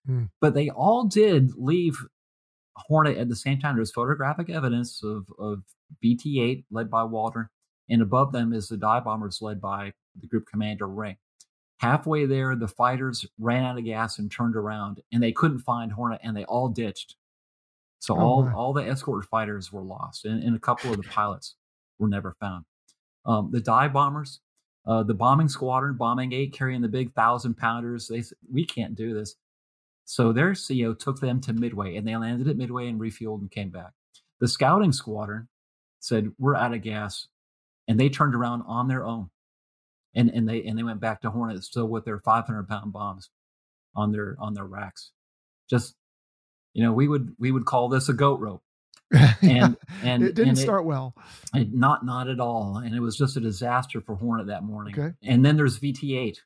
[0.06, 0.26] Hmm.
[0.40, 1.98] But they all did leave
[2.76, 3.76] Hornet at the same time.
[3.76, 5.64] There's photographic evidence of, of
[6.04, 7.50] VT 8 led by Waldron,
[7.90, 11.18] and above them is the dive bombers led by the group commander Ring.
[11.78, 15.92] Halfway there, the fighters ran out of gas and turned around, and they couldn't find
[15.92, 17.16] Hornet, and they all ditched.
[18.00, 21.10] So oh, all all the escort fighters were lost, and, and, a couple of the
[21.10, 21.56] pilots
[21.98, 22.66] were never found.
[23.26, 24.40] Um, the dive bombers,
[24.88, 28.96] uh, the bombing squadron, bombing eight, carrying the big thousand pounders, they said we can't
[28.96, 29.36] do this.
[30.06, 33.52] So their CO took them to Midway, and they landed at Midway and refueled and
[33.52, 33.92] came back.
[34.40, 35.50] The scouting squadron
[36.00, 37.28] said we're out of gas,
[37.88, 39.30] and they turned around on their own
[40.16, 43.30] and and they and they went back to Hornet still with their 500 pound bombs
[43.96, 45.12] on their on their racks.
[45.70, 45.96] Just
[46.80, 48.64] you know, we would we would call this a goat rope.
[49.42, 51.14] And and it didn't and start it, well.
[51.54, 54.98] It, not not at all, and it was just a disaster for Hornet that morning.
[54.98, 55.14] Okay.
[55.24, 56.38] And then there's VT8.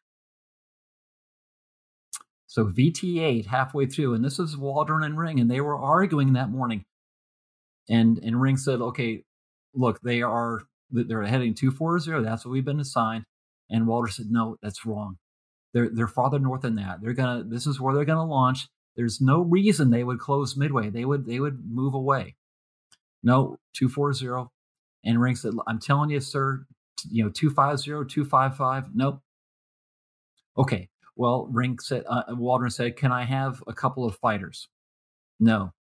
[2.47, 6.49] So VT8 halfway through, and this is Waldron and Ring, and they were arguing that
[6.49, 6.85] morning.
[7.89, 9.23] And and Ring said, "Okay,
[9.75, 12.23] look, they are they're heading two four zero.
[12.23, 13.25] That's what we've been assigned.
[13.69, 15.17] And Waldron said, no, that's wrong.
[15.73, 17.01] They're, they're farther north than that.
[17.01, 18.67] They're to, this is where they're going to launch.
[18.95, 20.89] There's no reason they would close midway.
[20.89, 22.35] They would, they would move away.
[23.23, 24.49] No, 240.
[25.05, 26.65] And Ring said, I'm telling you, sir,
[27.09, 28.95] you know, 250, 255.
[28.95, 29.21] Nope.
[30.57, 30.89] Okay.
[31.15, 34.67] Well, Ring said, uh, Waldron said, can I have a couple of fighters?
[35.39, 35.73] No.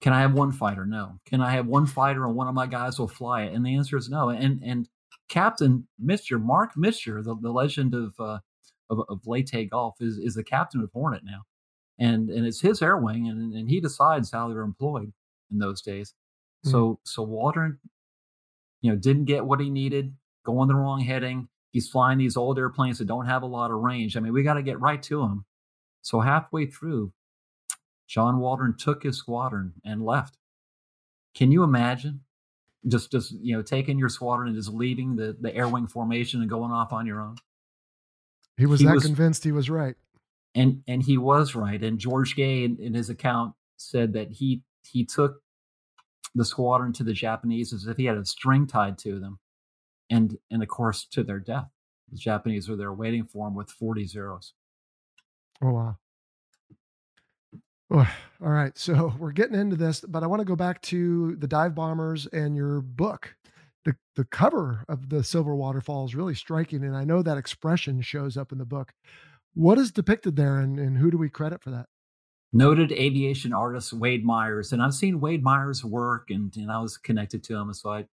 [0.00, 0.84] Can I have one fighter?
[0.84, 1.18] No.
[1.26, 3.54] Can I have one fighter and one of my guys will fly it?
[3.54, 4.30] And the answer is no.
[4.30, 4.88] And and
[5.28, 8.38] captain Mitscher, Mark Mitscher, the, the legend of, uh,
[8.90, 11.42] of, of Leyte Gulf, is, is the captain of Hornet now.
[12.02, 15.12] And, and it's his air wing, and, and he decides how they're employed
[15.50, 16.14] in those days.
[16.64, 16.70] Mm-hmm.
[16.70, 17.78] So, so Waldron,
[18.80, 21.48] you know, didn't get what he needed, going the wrong heading.
[21.70, 24.16] He's flying these old airplanes that don't have a lot of range.
[24.16, 25.44] I mean, we got to get right to him.
[26.02, 27.12] So halfway through,
[28.08, 30.36] John Waldron took his squadron and left.
[31.34, 32.20] Can you imagine
[32.88, 36.40] just just you know taking your squadron and just leaving the the air wing formation
[36.40, 37.36] and going off on your own
[38.56, 39.96] he was he that was, convinced he was right
[40.54, 44.62] and and he was right and george gay in, in, his account said that he
[44.84, 45.40] he took
[46.34, 49.38] the squadron to the japanese as if he had a string tied to them
[50.10, 51.68] and and of course to their death
[52.10, 54.54] the japanese were there waiting for him with 40 zeros
[55.62, 55.96] oh wow
[57.94, 58.08] Oh,
[58.42, 58.76] all right.
[58.78, 62.26] So we're getting into this, but I want to go back to the dive bombers
[62.26, 63.36] and your book.
[63.84, 66.84] The, the cover of the Silver Waterfall is really striking.
[66.84, 68.92] And I know that expression shows up in the book.
[69.54, 71.86] What is depicted there and, and who do we credit for that?
[72.52, 76.98] noted aviation artist Wade Myers, and I've seen Wade Myers' work, and, and I was
[76.98, 78.06] connected to him, so I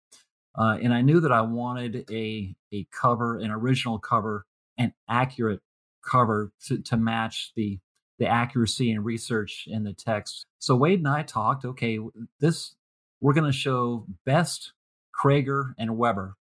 [0.56, 4.46] uh, and I knew that I wanted a a cover, an original cover,
[4.78, 5.62] an accurate
[6.04, 7.80] cover to, to match the
[8.20, 10.46] the accuracy and research in the text.
[10.60, 11.66] So Wade and I talked.
[11.66, 12.00] Okay,
[12.40, 12.76] this
[13.22, 14.74] we're going to show best
[15.20, 16.36] Kroeger and Weber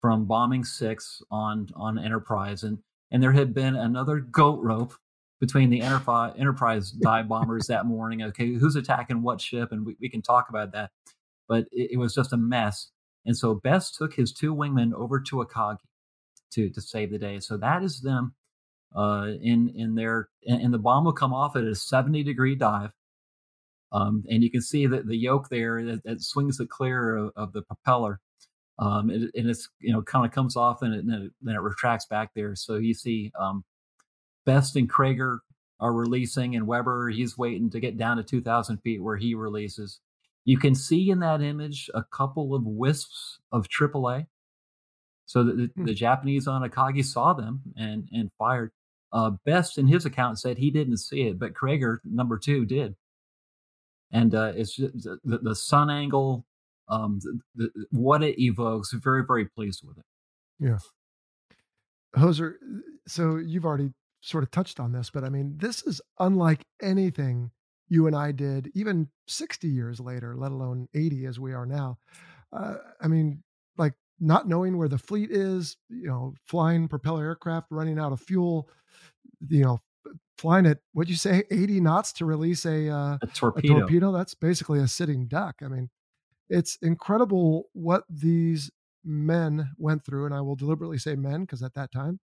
[0.00, 2.78] from bombing six on on Enterprise, and
[3.12, 4.94] and there had been another goat rope
[5.38, 8.22] between the Enterprise, dive bombers that morning.
[8.22, 10.90] Okay, who's attacking what ship, and we, we can talk about that.
[11.46, 12.90] But it, it, was just a mess,
[13.26, 15.78] and so Best took his two wingmen over to Akagi
[16.52, 17.38] to to save the day.
[17.38, 18.34] So that is them
[18.96, 22.92] uh, in in their and, the bomb will come off at a seventy degree dive.
[23.90, 27.32] Um, and you can see that the yoke there that, that swings it clear of,
[27.36, 28.20] of the propeller.
[28.78, 31.54] Um, and, and, it's you know kind of comes off and, it, and it, then
[31.54, 32.54] it retracts back there.
[32.56, 33.64] So you see um,
[34.46, 35.38] Best and Kroeger
[35.78, 40.00] are releasing, and Weber he's waiting to get down to 2,000 feet where he releases.
[40.44, 44.26] You can see in that image a couple of wisps of AAA.
[45.26, 45.84] So the, hmm.
[45.84, 48.72] the Japanese on Akagi saw them and and fired.
[49.12, 52.96] Uh, Best in his account said he didn't see it, but Kroeger number two did.
[54.10, 56.44] And uh, it's just, the, the sun angle,
[56.88, 57.20] um,
[57.54, 58.92] the, the, what it evokes.
[58.92, 60.04] Very very pleased with it.
[60.58, 60.78] Yeah.
[62.16, 62.54] Hoser,
[63.06, 63.90] so you've already
[64.20, 67.50] sort of touched on this, but I mean, this is unlike anything
[67.88, 71.98] you and I did, even 60 years later, let alone 80 as we are now.
[72.52, 73.42] Uh, I mean,
[73.76, 78.20] like not knowing where the fleet is, you know, flying propeller aircraft running out of
[78.20, 78.68] fuel,
[79.48, 79.80] you know,
[80.38, 83.76] flying at what'd you say, 80 knots to release a, uh, a torpedo.
[83.76, 84.12] A torpedo.
[84.12, 85.56] That's basically a sitting duck.
[85.62, 85.90] I mean,
[86.48, 88.70] it's incredible what these
[89.04, 92.20] men went through, and I will deliberately say men because at that time,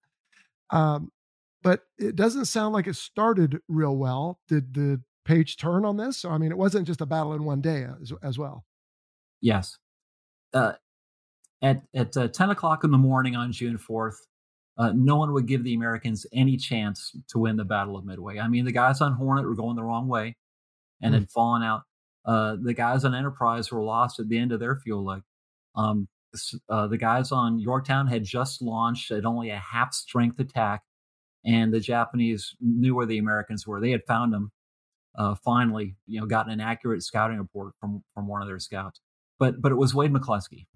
[0.71, 1.11] um,
[1.63, 4.39] but it doesn't sound like it started real well.
[4.49, 6.19] Did the page turn on this?
[6.19, 8.65] So, I mean, it wasn't just a battle in one day as, as well.
[9.41, 9.79] Yes.
[10.55, 10.73] Uh,
[11.61, 14.17] at at uh, 10 o'clock in the morning on June 4th,
[14.79, 18.39] uh, no one would give the Americans any chance to win the Battle of Midway.
[18.39, 20.37] I mean, the guys on Hornet were going the wrong way
[21.03, 21.83] and mm had fallen out.
[22.29, 25.23] Uh, the guys on Enterprise were lost at the end of their fuel leg.
[25.75, 26.07] Um,
[26.69, 30.83] uh, the guys on Yorktown had just launched at only a half strength attack
[31.45, 33.81] and the Japanese knew where the Americans were.
[33.81, 34.53] They had found them.
[35.17, 39.01] Uh, finally, you know, gotten an accurate scouting report from from one of their scouts.
[39.39, 40.67] But but it was Wade McCluskey,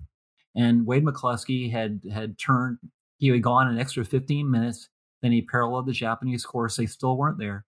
[0.56, 2.78] and Wade McCluskey had had turned.
[3.18, 4.88] He had gone an extra 15 minutes.
[5.20, 6.76] Then he paralleled the Japanese course.
[6.76, 7.64] They still weren't there.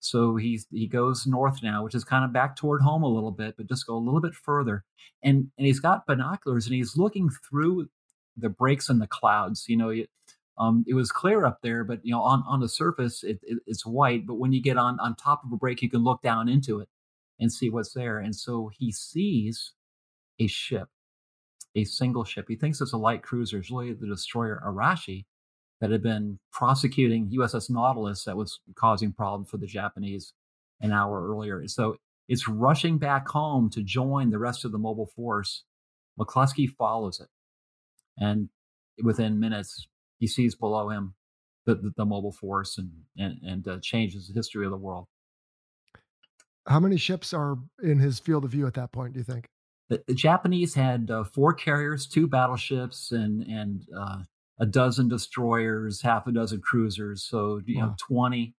[0.00, 3.32] So he he goes north now, which is kind of back toward home a little
[3.32, 4.84] bit, but just go a little bit further.
[5.22, 7.88] And and he's got binoculars and he's looking through
[8.36, 9.66] the breaks in the clouds.
[9.68, 9.92] You know,
[10.58, 13.58] um, it was clear up there, but you know, on, on the surface, it, it,
[13.66, 14.26] it's white.
[14.26, 16.80] But when you get on on top of a break, you can look down into
[16.80, 16.88] it
[17.40, 18.18] and see what's there.
[18.18, 19.72] And so he sees
[20.40, 20.88] a ship,
[21.74, 22.46] a single ship.
[22.48, 23.58] He thinks it's a light cruiser.
[23.58, 25.24] It's really the destroyer Arashi
[25.80, 30.32] that had been prosecuting USS Nautilus that was causing problems for the Japanese
[30.80, 31.66] an hour earlier.
[31.68, 31.96] So
[32.28, 35.64] it's rushing back home to join the rest of the mobile force.
[36.18, 37.28] McCluskey follows it.
[38.18, 38.48] And
[39.02, 39.88] within minutes,
[40.18, 41.14] he sees below him
[41.64, 45.06] the, the, the mobile force and and, and uh, changes the history of the world.
[46.66, 49.14] How many ships are in his field of view at that point?
[49.14, 49.48] Do you think?
[49.88, 54.18] The, the Japanese had uh, four carriers, two battleships, and and uh,
[54.58, 57.22] a dozen destroyers, half a dozen cruisers.
[57.22, 57.86] So you wow.
[57.86, 58.54] know, twenty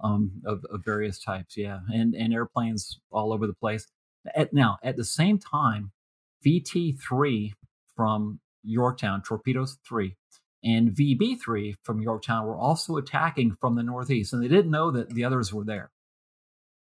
[0.00, 1.56] um, of, of various types.
[1.56, 3.86] Yeah, and and airplanes all over the place.
[4.34, 5.92] At, now, at the same time,
[6.44, 7.54] VT three
[7.94, 10.16] from Yorktown, Torpedoes three,
[10.64, 15.10] and VB3 from Yorktown were also attacking from the northeast, and they didn't know that
[15.10, 15.90] the others were there.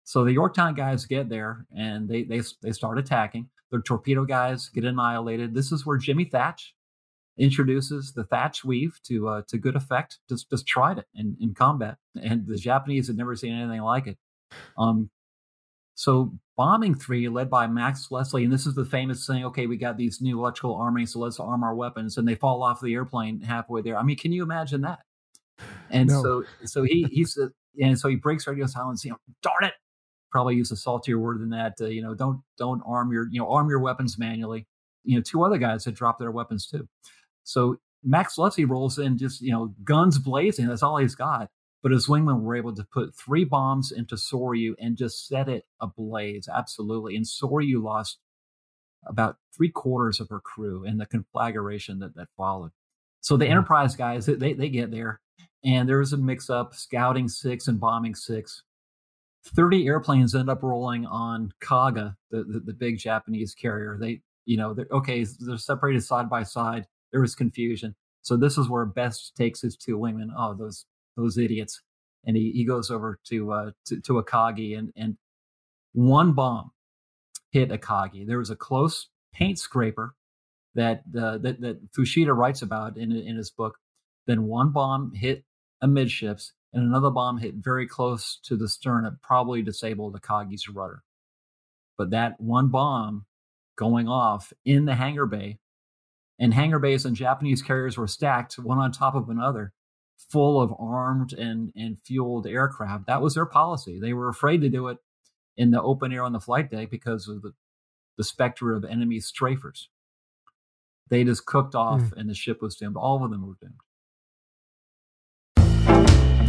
[0.05, 3.49] So the Yorktown guys get there and they they they start attacking.
[3.73, 5.53] The torpedo guys get annihilated.
[5.53, 6.61] This is where Jimmy Thach
[7.39, 10.19] introduces the Thach weave to uh, to good effect.
[10.29, 14.07] Just just tried it in, in combat, and the Japanese had never seen anything like
[14.07, 14.19] it.
[14.79, 15.11] Um,
[15.95, 19.45] so bombing three, led by Max Leslie, and this is the famous thing.
[19.47, 22.63] Okay, we got these new electrical arming, so let's arm our weapons, and they fall
[22.63, 23.97] off the airplane halfway there.
[23.97, 25.01] I mean, can you imagine that?
[25.91, 26.23] And no.
[26.23, 27.39] so, so he he's
[27.81, 29.05] and so he breaks radio silence.
[29.05, 29.73] You know, darn it!
[30.31, 31.75] Probably use a saltier word than that.
[31.81, 34.67] Uh, you know, don't don't arm your you know arm your weapons manually.
[35.05, 36.87] You know, two other guys had dropped their weapons too.
[37.47, 40.67] So Max Leslie rolls in, just you know, guns blazing.
[40.67, 41.49] That's all he's got.
[41.83, 45.65] But his wingmen were able to put three bombs into Soryu and just set it
[45.81, 46.49] ablaze.
[46.53, 47.17] Absolutely.
[47.17, 48.19] And Soryu lost
[49.07, 52.73] about three quarters of her crew in the conflagration that, that followed.
[53.21, 53.45] So the.
[53.45, 53.53] Mm-hmm.
[53.53, 55.21] Enterprise guys, they, they get there
[55.65, 58.63] and there was a mix up scouting six and bombing six.
[59.55, 63.97] 30 airplanes end up rolling on Kaga, the, the, the big Japanese carrier.
[64.01, 66.87] They, you know, they're okay, they're separated side by side.
[67.17, 67.95] There was confusion.
[68.21, 70.29] So this is where Best takes his two wingmen.
[70.37, 70.85] Oh, those
[71.17, 71.81] those idiots.
[72.27, 75.17] And he, he goes over to uh to, to Akagi and and
[75.95, 76.73] one bomb
[77.53, 78.27] hit Akagi.
[78.27, 80.15] There was a close paint scraper
[80.75, 83.79] that uh, that that Fuchida writes about in in his book.
[84.27, 85.43] Then one bomb hit
[85.83, 89.07] amidships, and another bomb hit very close to the stern.
[89.07, 91.03] It probably disabled Akagi's rudder.
[91.97, 93.25] But that one bomb
[93.75, 95.61] going off in the hangar bay,
[96.39, 99.73] and hangar bays and Japanese carriers were stacked one on top of another,
[100.31, 103.07] full of armed and and fueled aircraft.
[103.07, 103.99] That was their policy.
[104.01, 104.99] They were afraid to do it
[105.57, 107.53] in the open air on the flight deck because of the
[108.17, 109.89] the specter of enemy strafers.
[111.09, 112.13] They just cooked off, mm.
[112.17, 112.97] and the ship was doomed.
[112.97, 113.81] All of them were doomed.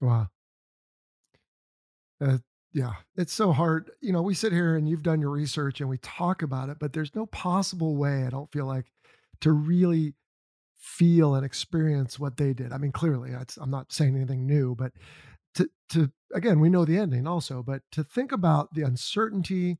[0.00, 0.28] Wow.
[2.20, 2.38] Uh,
[2.72, 3.90] yeah, it's so hard.
[4.00, 6.78] You know, we sit here and you've done your research and we talk about it,
[6.78, 8.86] but there's no possible way, I don't feel like,
[9.40, 10.14] to really
[10.78, 12.72] feel and experience what they did.
[12.72, 14.92] I mean, clearly, I'm not saying anything new, but
[15.54, 19.78] to to again, we know the ending also, but to think about the uncertainty,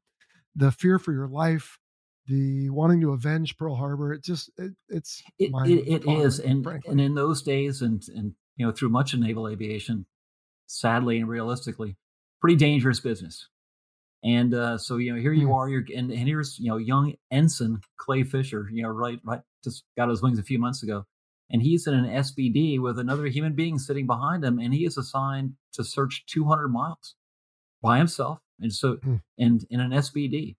[0.54, 1.78] the fear for your life,
[2.26, 6.64] the wanting to avenge Pearl Harbor, it just it, it's it, it, it is, and
[6.64, 6.92] frankly.
[6.92, 10.06] and in those days, and and you know, through much of naval aviation,
[10.66, 11.96] sadly and realistically,
[12.40, 13.48] pretty dangerous business.
[14.24, 15.54] And uh, so you know, here you mm.
[15.54, 19.40] are, you're and, and here's you know young ensign Clay Fisher, you know, right right
[19.62, 21.04] just got his wings a few months ago.
[21.50, 24.96] And he's in an SBD with another human being sitting behind him, and he is
[24.96, 27.14] assigned to search 200 miles
[27.82, 29.20] by himself, and so mm.
[29.38, 30.56] and in an SBD,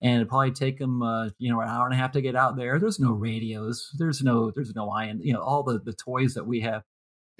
[0.00, 2.36] and it probably take him, uh, you know, an hour and a half to get
[2.36, 2.78] out there.
[2.78, 6.46] There's no radios, there's no, there's no iron, you know, all the the toys that
[6.46, 6.82] we have.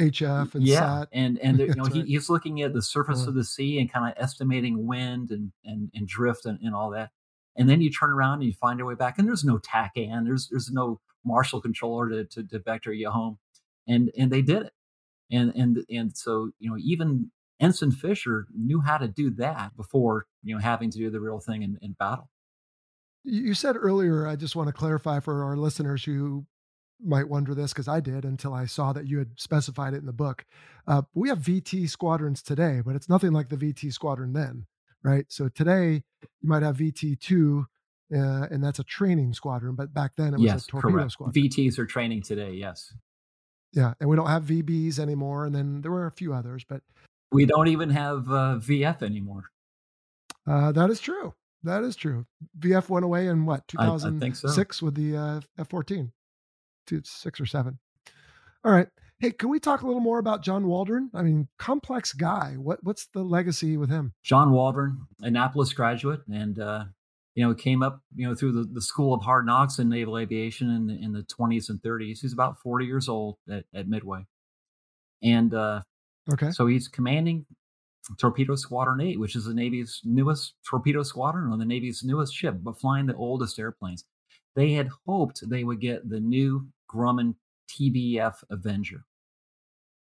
[0.01, 1.09] HF and yeah, SAT.
[1.13, 3.31] and and you know he, he's looking at the surface uh-huh.
[3.31, 6.91] of the sea and kind of estimating wind and and, and drift and, and all
[6.91, 7.11] that.
[7.57, 10.25] And then you turn around and you find your way back and there's no TACAN
[10.25, 13.39] there's there's no marshal controller to, to, to vector you home.
[13.87, 14.73] And and they did it.
[15.31, 17.31] And and and so you know even
[17.61, 21.39] ensign fisher knew how to do that before you know having to do the real
[21.39, 22.29] thing in, in battle.
[23.25, 26.45] You said earlier i just want to clarify for our listeners who
[27.05, 30.07] might wonder this because I did until I saw that you had specified it in
[30.07, 30.45] the book.
[30.87, 34.67] Uh, we have VT squadrons today, but it's nothing like the VT squadron then,
[35.03, 35.27] right?
[35.29, 37.65] So today you might have VT2,
[38.15, 41.13] uh, and that's a training squadron, but back then it was yes, a torpedo correct.
[41.13, 41.45] squadron.
[41.45, 42.95] VTs are training today, yes.
[43.73, 46.83] Yeah, and we don't have VBs anymore, and then there were a few others, but
[47.33, 49.45] we don't even have uh, VF anymore.
[50.47, 51.35] Uh, that is true.
[51.63, 52.27] That is true.
[52.59, 54.87] VF went away in what 2006 so.
[54.87, 56.11] with the uh, F14
[56.87, 57.79] dude, six or seven.
[58.65, 58.89] All right.
[59.19, 61.11] Hey, can we talk a little more about John Waldron?
[61.15, 62.55] I mean, complex guy.
[62.59, 64.15] What what's the legacy with him?
[64.23, 66.85] John Waldron, Annapolis graduate, and uh,
[67.35, 70.19] you know came up you know through the, the school of hard knocks in naval
[70.19, 72.19] aviation in the, in the 20s and 30s.
[72.21, 74.27] He's about 40 years old at, at Midway,
[75.23, 75.83] and uh,
[76.33, 77.47] okay, so he's commanding
[78.19, 82.57] Torpedo Squadron 8, which is the Navy's newest torpedo squadron on the Navy's newest ship,
[82.61, 84.05] but flying the oldest airplanes.
[84.55, 87.35] They had hoped they would get the new Grumman
[87.71, 89.05] TBF Avenger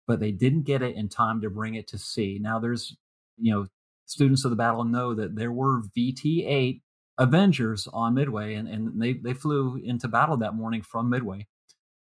[0.06, 2.38] but they didn't get it in time to bring it to sea.
[2.40, 2.96] Now there's,
[3.38, 3.66] you know,
[4.06, 6.80] students of the battle know that there were VT8
[7.18, 11.46] Avengers on Midway, and, and they, they flew into battle that morning from Midway.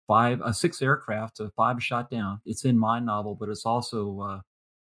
[0.07, 2.41] Five, uh, six aircraft, uh, five shot down.
[2.45, 4.39] It's in my novel, but it's also uh,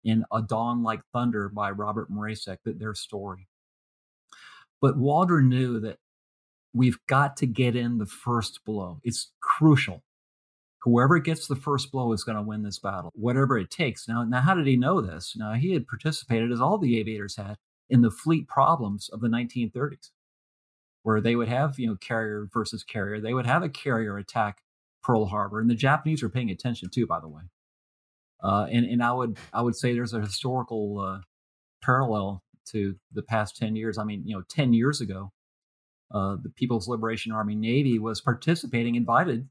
[0.04, 3.48] in A Dawn Like Thunder by Robert Mrazek, their story.
[4.82, 6.00] But Waldron knew that
[6.76, 9.00] we've got to get in the first blow.
[9.04, 10.04] It's crucial
[10.86, 14.08] Whoever gets the first blow is going to win this battle, whatever it takes.
[14.08, 15.34] Now, now, how did he know this?
[15.36, 17.56] Now, he had participated, as all the aviators had,
[17.90, 20.12] in the fleet problems of the 1930s,
[21.02, 23.20] where they would have, you know, carrier versus carrier.
[23.20, 24.60] They would have a carrier attack
[25.02, 27.42] Pearl Harbor, and the Japanese were paying attention too, by the way.
[28.44, 31.22] Uh, and and I would I would say there's a historical uh,
[31.82, 33.98] parallel to the past 10 years.
[33.98, 35.32] I mean, you know, 10 years ago,
[36.12, 39.48] uh, the People's Liberation Army Navy was participating, invited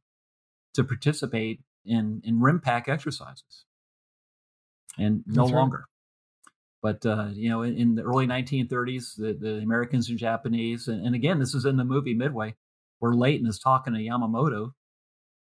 [0.75, 3.65] to participate in, in RIMPAC exercises.
[4.99, 5.77] And no That's longer.
[5.79, 5.85] Right.
[6.83, 11.05] But, uh, you know, in, in, the early 1930s, the, the Americans and Japanese, and,
[11.05, 12.55] and, again, this is in the movie Midway,
[12.99, 14.73] where Layton is talking to Yamamoto.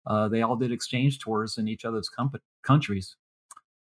[0.05, 2.31] Uh, they all did exchange tours in each other's com-
[2.63, 3.15] countries.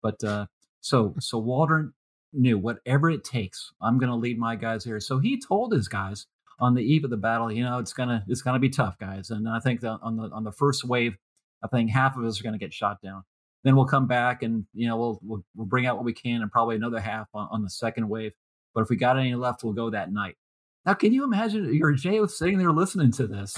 [0.01, 0.47] But uh,
[0.81, 1.93] so, so Waldron
[2.33, 5.01] knew whatever it takes, I'm going to lead my guys here.
[5.01, 6.27] So he told his guys
[6.61, 9.31] on the eve of the battle, you know, it's gonna it's gonna be tough, guys.
[9.31, 11.17] And I think that on the on the first wave,
[11.63, 13.25] I think half of us are to get shot down.
[13.65, 16.43] Then we'll come back and you know we'll we'll, we'll bring out what we can
[16.43, 18.33] and probably another half on, on the second wave.
[18.75, 20.37] But if we got any left, we'll go that night.
[20.85, 23.57] Now, can you imagine you're Jay sitting there listening to this?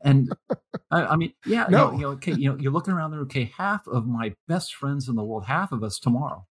[0.00, 0.32] And
[0.92, 1.90] I, I, mean, yeah, no.
[1.90, 3.20] you, know, you know, okay, you know, you're looking around there.
[3.22, 6.46] Okay, half of my best friends in the world, half of us tomorrow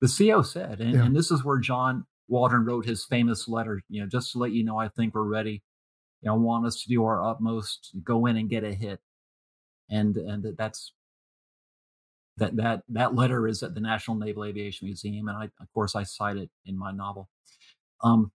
[0.00, 1.04] the CO said, and, yeah.
[1.04, 4.52] and this is where John Waldron wrote his famous letter, you know, just to let
[4.52, 5.62] you know, I think we're ready.
[6.22, 9.00] You know, want us to do our utmost, go in and get a hit.
[9.90, 10.92] And and that's
[12.38, 15.94] that that that letter is at the National Naval Aviation Museum, and I of course
[15.94, 17.28] I cite it in my novel.
[18.02, 18.32] Um,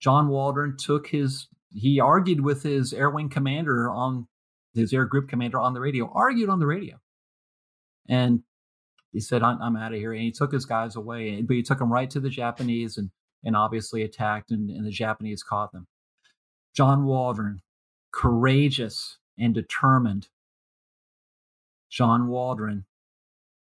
[0.00, 4.26] John Waldron took his he argued with his air wing commander on
[4.74, 6.98] his air group commander on the radio, argued on the radio,
[8.08, 8.42] and
[9.12, 10.12] he said, I'm, I'm out of here.
[10.12, 13.10] And he took his guys away, but he took them right to the Japanese and,
[13.44, 15.86] and obviously attacked, and, and the Japanese caught them.
[16.74, 17.62] John Waldron,
[18.10, 20.28] courageous and determined.
[21.90, 22.84] John Waldron,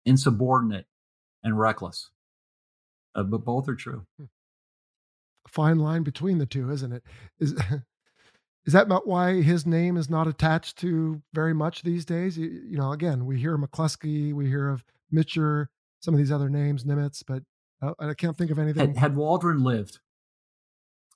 [0.06, 0.86] insubordinate
[1.44, 2.10] and reckless.
[3.14, 4.06] Uh, but both are true.
[4.18, 4.26] Hmm.
[5.48, 7.04] Fine line between the two, isn't it?
[7.40, 7.54] Is
[8.66, 12.38] is that why his name is not attached to very much these days?
[12.38, 15.68] You, you know, again, we hear McCluskey, we hear of Mitscher,
[16.00, 17.44] some of these other names, Nimitz, but
[17.82, 18.90] uh, I can't think of anything.
[18.90, 20.00] Had, had, Waldron lived,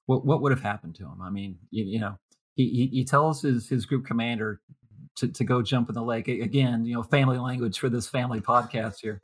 [0.06, 1.22] what what would have happened to him?
[1.22, 2.18] I mean, you, you know,
[2.56, 4.62] he, he, he tells his his group commander
[5.18, 6.86] to to go jump in the lake again.
[6.86, 9.22] You know, family language for this family podcast here.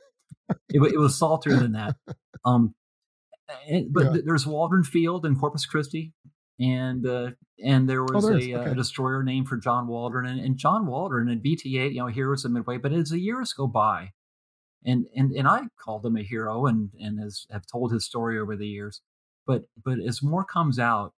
[0.68, 1.96] it, it was saltier than that.
[2.44, 2.74] Um,
[3.68, 4.12] and, but yeah.
[4.14, 6.12] th- there's Waldron Field in Corpus Christi,
[6.58, 7.30] and uh,
[7.64, 8.70] and there oh, was oh, a, uh, okay.
[8.70, 12.30] a, destroyer named for John Waldron, and, and John Waldron and VT-8, you know, here
[12.30, 12.78] was of Midway.
[12.78, 14.10] But as the years go by,
[14.84, 18.38] and and and I called him a hero and and has have told his story
[18.38, 19.00] over the years.
[19.46, 21.12] But but as more comes out,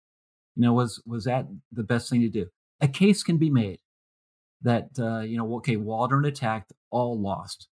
[0.56, 2.46] you know, was was that the best thing to do?
[2.80, 3.78] A case can be made
[4.62, 7.68] that uh, you know, okay, Waldron attacked, all lost,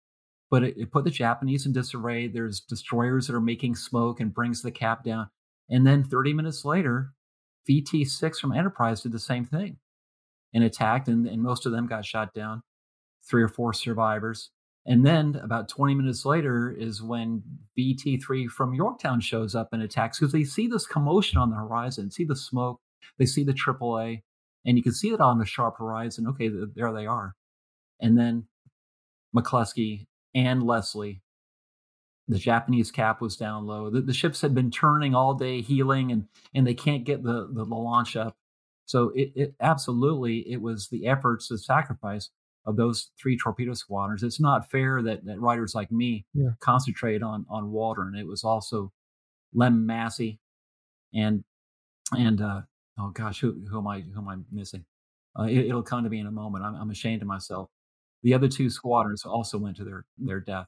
[0.50, 2.28] but it, it put the Japanese in disarray.
[2.28, 5.30] There's destroyers that are making smoke and brings the cap down,
[5.70, 7.14] and then 30 minutes later,
[7.70, 9.78] VT6 from Enterprise did the same thing
[10.54, 12.64] and attacked, and, and most of them got shot down.
[13.28, 14.50] Three or four survivors.
[14.90, 17.44] And then about 20 minutes later is when
[17.78, 22.10] VT3 from Yorktown shows up and attacks because they see this commotion on the horizon,
[22.10, 22.82] see the smoke,
[23.20, 24.24] they see the AAA,
[24.66, 26.26] and you can see it on the sharp horizon.
[26.28, 27.36] Okay, there they are.
[28.02, 28.48] And then
[29.36, 31.22] McCluskey and Leslie,
[32.28, 33.92] the Japanese cap was down low.
[33.92, 36.26] The, the ships had been turning all day, healing, and
[36.56, 38.36] and they can't get the, the, the launch up.
[38.88, 42.32] So it, it absolutely it was the efforts, the sacrifice
[42.66, 44.24] of those three torpedo squadrons.
[44.24, 46.50] It's not fair that, that writers like me yeah.
[46.60, 48.16] concentrate on on Waldron.
[48.16, 48.92] It was also
[49.54, 50.40] Lem Massey
[51.14, 51.44] and
[52.18, 52.62] and uh,
[53.00, 54.86] oh gosh, who who am I who am I missing?
[55.38, 56.66] Uh, it, will come to me in a moment.
[56.66, 57.70] I'm, I'm ashamed of myself.
[58.24, 60.68] The other two squadrons also went to their their death.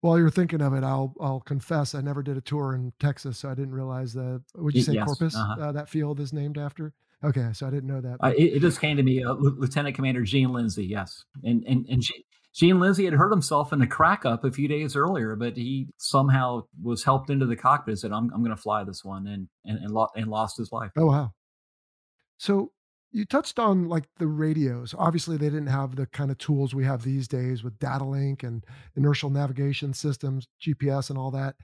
[0.00, 3.38] While you're thinking of it, I'll I'll confess I never did a tour in Texas,
[3.38, 4.42] so I didn't realize that.
[4.56, 5.36] Would you say yes, Corpus?
[5.36, 5.60] Uh-huh.
[5.60, 6.92] Uh, that field is named after.
[7.24, 8.16] Okay, so I didn't know that.
[8.20, 10.84] Uh, it, it, just came to me, uh, Lieutenant Commander Gene Lindsey.
[10.84, 12.02] Yes, and and and
[12.54, 15.88] Gene Lindsey had hurt himself in a crack up a few days earlier, but he
[15.96, 19.26] somehow was helped into the cockpit and said, "I'm I'm going to fly this one,"
[19.26, 20.90] and and and, lo- and lost his life.
[20.96, 21.32] Oh wow!
[22.36, 22.72] So
[23.10, 24.94] you touched on like the radios.
[24.98, 28.42] Obviously, they didn't have the kind of tools we have these days with data link
[28.42, 28.64] and
[28.96, 31.54] inertial navigation systems, GPS, and all that.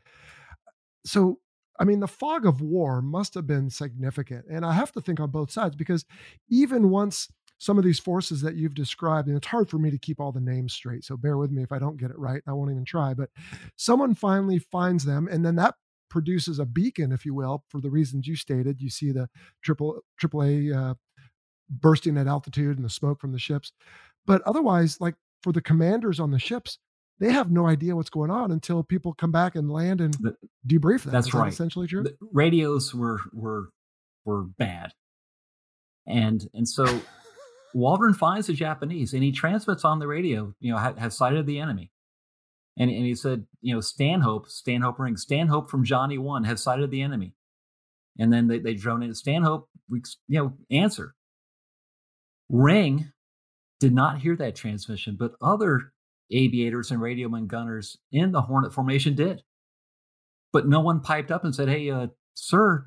[1.04, 1.38] So
[1.80, 4.44] I mean, the fog of war must have been significant.
[4.50, 6.04] And I have to think on both sides because
[6.50, 9.98] even once some of these forces that you've described, and it's hard for me to
[9.98, 11.04] keep all the names straight.
[11.04, 12.42] So bear with me if I don't get it right.
[12.46, 13.14] I won't even try.
[13.14, 13.30] But
[13.76, 15.74] someone finally finds them, and then that
[16.08, 18.80] produces a beacon, if you will, for the reasons you stated.
[18.80, 19.28] You see the
[19.62, 20.94] triple AAA uh,
[21.68, 23.72] bursting at altitude and the smoke from the ships.
[24.26, 26.78] But otherwise, like for the commanders on the ships,
[27.20, 30.16] they have no idea what's going on until people come back and land and
[30.66, 31.12] debrief them.
[31.12, 31.44] That's Is right.
[31.44, 32.02] That essentially true.
[32.02, 33.68] The radios were were
[34.24, 34.92] were bad,
[36.06, 37.00] and and so
[37.74, 40.54] Waldron finds the Japanese and he transmits on the radio.
[40.60, 41.90] You know, have, have sighted the enemy,
[42.78, 46.90] and and he said, you know, Stanhope, Stanhope Ring, Stanhope from Johnny One has sighted
[46.90, 47.34] the enemy,
[48.18, 51.14] and then they they drone in Stanhope, We, you know, answer.
[52.48, 53.12] Ring
[53.78, 55.92] did not hear that transmission, but other
[56.30, 59.42] aviators and radiomen gunners in the Hornet formation did.
[60.52, 62.84] But no one piped up and said, "Hey, uh, sir,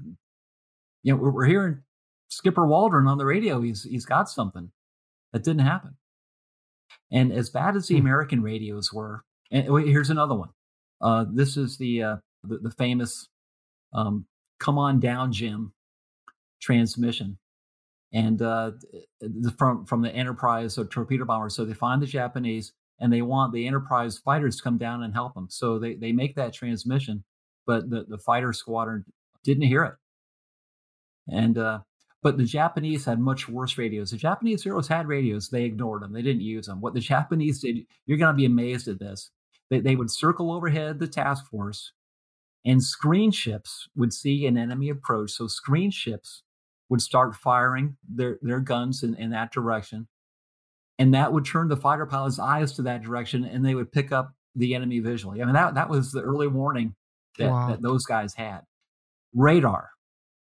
[1.04, 1.82] you know, we're, hearing
[2.30, 3.62] Skipper Waldron on the radio.
[3.62, 4.72] He's he's got something."
[5.32, 5.98] That didn't happen.
[7.12, 8.02] And as bad as the hmm.
[8.02, 10.50] American radios were, and here's another one.
[11.02, 13.28] Uh, this is the, uh, the, the famous
[13.94, 14.26] um,
[14.60, 15.74] "Come on down, Jim"
[16.62, 17.38] transmission,
[18.14, 18.72] and uh,
[19.58, 21.50] from from the Enterprise or torpedo bomber.
[21.50, 22.74] So they find the Japanese
[23.04, 25.48] and they want the Enterprise fighters to come down and help them.
[25.50, 27.26] So they, they make that transmission,
[27.68, 29.04] but the, the fighter squadron
[29.44, 29.96] didn't hear it.
[31.28, 31.80] And uh,
[32.22, 34.12] but the Japanese had much worse radios.
[34.12, 36.80] The Japanese heroes had radios, they ignored them, they didn't use them.
[36.80, 39.32] What the Japanese did, you're going to be amazed at this.
[39.70, 41.92] They, they would circle overhead the task force,
[42.64, 45.32] and screen ships would see an enemy approach.
[45.32, 46.44] So screen ships
[46.88, 50.08] would start firing their, their guns in, in that direction
[51.00, 54.12] and that would turn the fighter pilot's eyes to that direction and they would pick
[54.12, 55.42] up the enemy visually.
[55.42, 56.96] I mean that, that was the early warning
[57.38, 57.70] that, wow.
[57.70, 58.62] that those guys had.
[59.34, 59.90] Radar.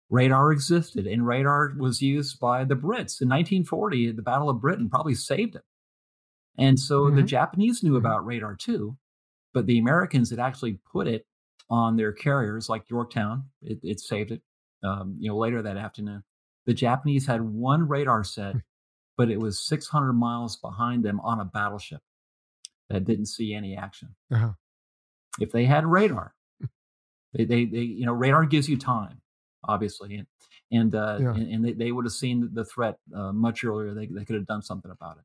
[0.09, 3.21] Radar existed and radar was used by the brits.
[3.21, 5.63] In 1940 the battle of britain probably saved it
[6.57, 7.17] and so mm-hmm.
[7.17, 8.05] the japanese knew mm-hmm.
[8.05, 8.95] about radar too
[9.53, 11.25] but the americans had actually put it
[11.69, 13.43] on their carriers like yorktown.
[13.61, 14.41] It, it saved it
[14.81, 16.23] um, you know later that afternoon.
[16.65, 18.59] The japanese had one radar set hmm
[19.17, 22.01] but it was 600 miles behind them on a battleship
[22.89, 24.15] that didn't see any action.
[24.31, 24.51] Uh-huh.
[25.39, 26.33] If they had radar,
[27.33, 29.21] they, they, they, you know, radar gives you time,
[29.63, 30.27] obviously, and
[30.69, 31.33] and uh, yeah.
[31.33, 33.93] and, and, they, they would have seen the threat uh, much earlier.
[33.93, 35.23] They they could have done something about it.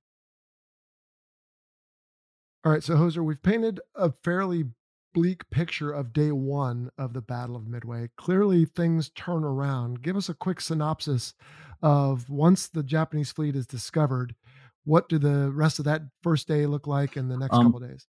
[2.65, 4.67] All right, so Hoser, we've painted a fairly
[5.15, 8.11] bleak picture of day one of the Battle of Midway.
[8.17, 10.03] Clearly, things turn around.
[10.03, 11.35] Give us a quick synopsis
[11.83, 14.35] of once the Japanese fleet is discovered,
[14.85, 17.81] what do the rest of that first day look like and the next um, couple
[17.81, 18.07] days?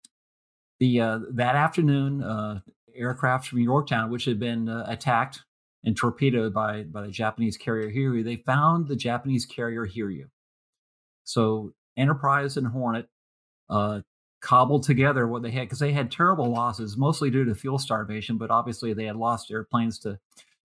[0.80, 2.60] The uh, that afternoon, uh,
[2.94, 5.42] aircraft from Yorktown, which had been uh, attacked
[5.84, 10.26] and torpedoed by by the Japanese carrier Hiryu, they found the Japanese carrier Hiryu.
[11.24, 13.08] So Enterprise and Hornet
[13.70, 14.00] uh,
[14.40, 18.38] cobbled together what they had because they had terrible losses, mostly due to fuel starvation,
[18.38, 20.18] but obviously they had lost airplanes to.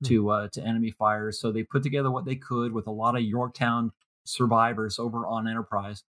[0.06, 1.40] To uh, to enemy fires.
[1.40, 3.92] So they put together what they could with a lot of Yorktown
[4.24, 6.04] survivors over on Enterprise,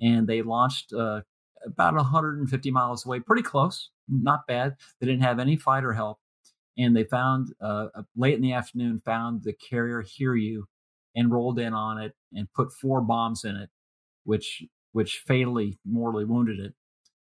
[0.00, 1.22] and they launched uh,
[1.64, 4.76] about 150 miles away, pretty close, not bad.
[5.00, 6.18] They didn't have any fighter help,
[6.78, 10.62] and they found uh, late in the afternoon found the carrier Hiryu,
[11.16, 13.70] and rolled in on it and put four bombs in it,
[14.24, 14.62] which
[14.92, 16.74] which fatally mortally wounded it.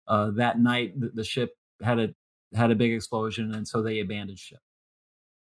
[0.09, 2.15] Uh, that night, the, the ship had a
[2.55, 4.61] had a big explosion, and so they abandoned ship.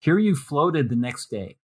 [0.04, 1.56] Hiryu floated the next day.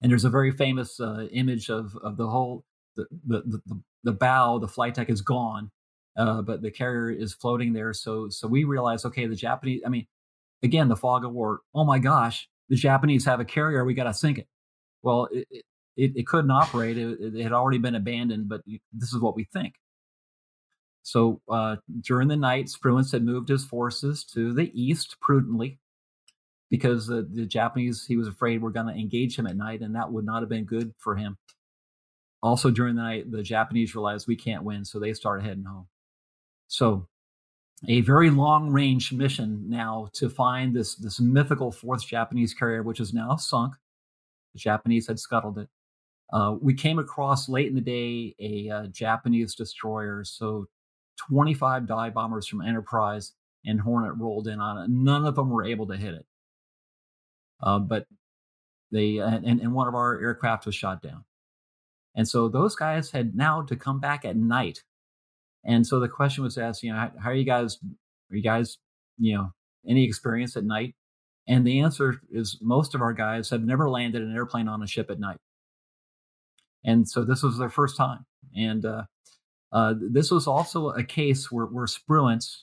[0.00, 2.64] And there's a very famous uh, image of, of the whole,
[2.96, 5.70] the, the, the, the bow, the flight deck is gone,
[6.16, 7.92] uh, but the carrier is floating there.
[7.92, 10.06] So, so we realize, okay, the Japanese, I mean,
[10.62, 14.04] again, the fog of war, oh my gosh, the Japanese have a carrier, we got
[14.04, 14.46] to sink it.
[15.02, 15.46] Well, it,
[15.96, 16.96] it, it couldn't operate.
[16.96, 19.74] It, it, had already been abandoned, but this is what we think.
[21.02, 25.78] So uh, during the night, Spruance had moved his forces to the east prudently
[26.70, 29.94] because the, the Japanese, he was afraid we're going to engage him at night, and
[29.94, 31.38] that would not have been good for him.
[32.42, 35.88] Also, during the night, the Japanese realized we can't win, so they started heading home.
[36.68, 37.08] So,
[37.88, 43.00] a very long range mission now to find this, this mythical fourth Japanese carrier, which
[43.00, 43.74] is now sunk.
[44.54, 45.68] The Japanese had scuttled it.
[46.32, 50.66] Uh, we came across late in the day a uh, Japanese destroyer, so
[51.28, 53.32] 25 dive bombers from Enterprise
[53.64, 54.90] and Hornet rolled in on it.
[54.90, 56.26] None of them were able to hit it.
[57.62, 58.06] Uh, but
[58.90, 61.24] they and, and one of our aircraft was shot down.
[62.14, 64.82] And so those guys had now to come back at night.
[65.64, 67.78] And so the question was asked, you know, how, how are you guys,
[68.30, 68.78] are you guys,
[69.18, 69.52] you know,
[69.86, 70.94] any experience at night?
[71.46, 74.86] And the answer is most of our guys have never landed an airplane on a
[74.86, 75.38] ship at night.
[76.84, 78.24] And so this was their first time.
[78.56, 79.04] And uh,
[79.72, 82.62] uh, this was also a case where, where Spruance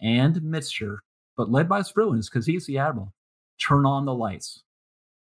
[0.00, 0.98] and Mitscher,
[1.36, 3.12] but led by Spruance because he's the admiral,
[3.64, 4.62] turn on the lights.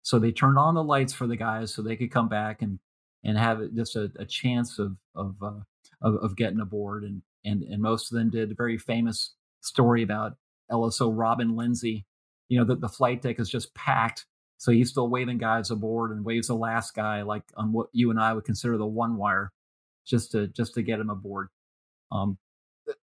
[0.02, 2.78] So they turned on the lights for the guys so they could come back and
[3.24, 5.60] and have just a, a chance of of, uh,
[6.00, 7.04] of, of getting aboard.
[7.04, 8.50] And and and most of them did.
[8.50, 10.36] A very famous story about
[10.70, 12.06] LSO Robin Lindsey.
[12.48, 14.26] You know that the flight deck is just packed,
[14.58, 18.10] so he's still waving guys aboard and waves the last guy like on what you
[18.10, 19.52] and I would consider the one wire,
[20.06, 21.48] just to just to get him aboard.
[22.12, 22.38] Um,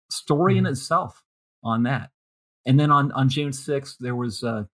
[0.09, 0.73] story in mm-hmm.
[0.73, 1.23] itself
[1.63, 2.09] on that.
[2.65, 4.65] And then on on June 6th, there was uh,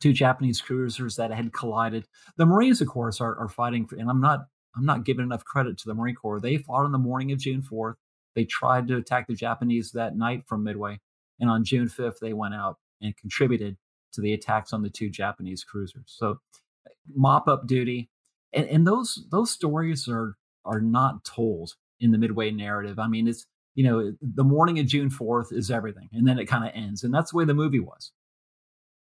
[0.00, 2.06] two Japanese cruisers that had collided.
[2.36, 5.44] The Marines, of course, are, are fighting, for, and I'm not I'm not giving enough
[5.44, 6.40] credit to the Marine Corps.
[6.40, 7.94] They fought on the morning of June 4th.
[8.34, 11.00] They tried to attack the Japanese that night from Midway,
[11.38, 13.76] and on June 5th they went out and contributed
[14.12, 16.04] to the attacks on the two Japanese cruisers.
[16.06, 16.40] So
[17.14, 18.10] mop up duty,
[18.52, 22.98] and, and those those stories are are not told in the Midway narrative.
[22.98, 26.46] I mean, it's you know the morning of June 4th is everything, and then it
[26.46, 28.10] kind of ends, and that's the way the movie was.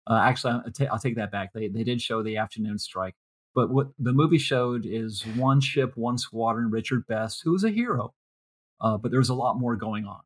[0.08, 1.54] Uh, actually, I'll, t- I'll take that back.
[1.54, 3.16] They they did show the afternoon strike,
[3.54, 7.70] but what the movie showed is one ship, one squadron, Richard Best, who was a
[7.70, 8.14] hero,
[8.82, 10.22] uh, but was a lot more going on.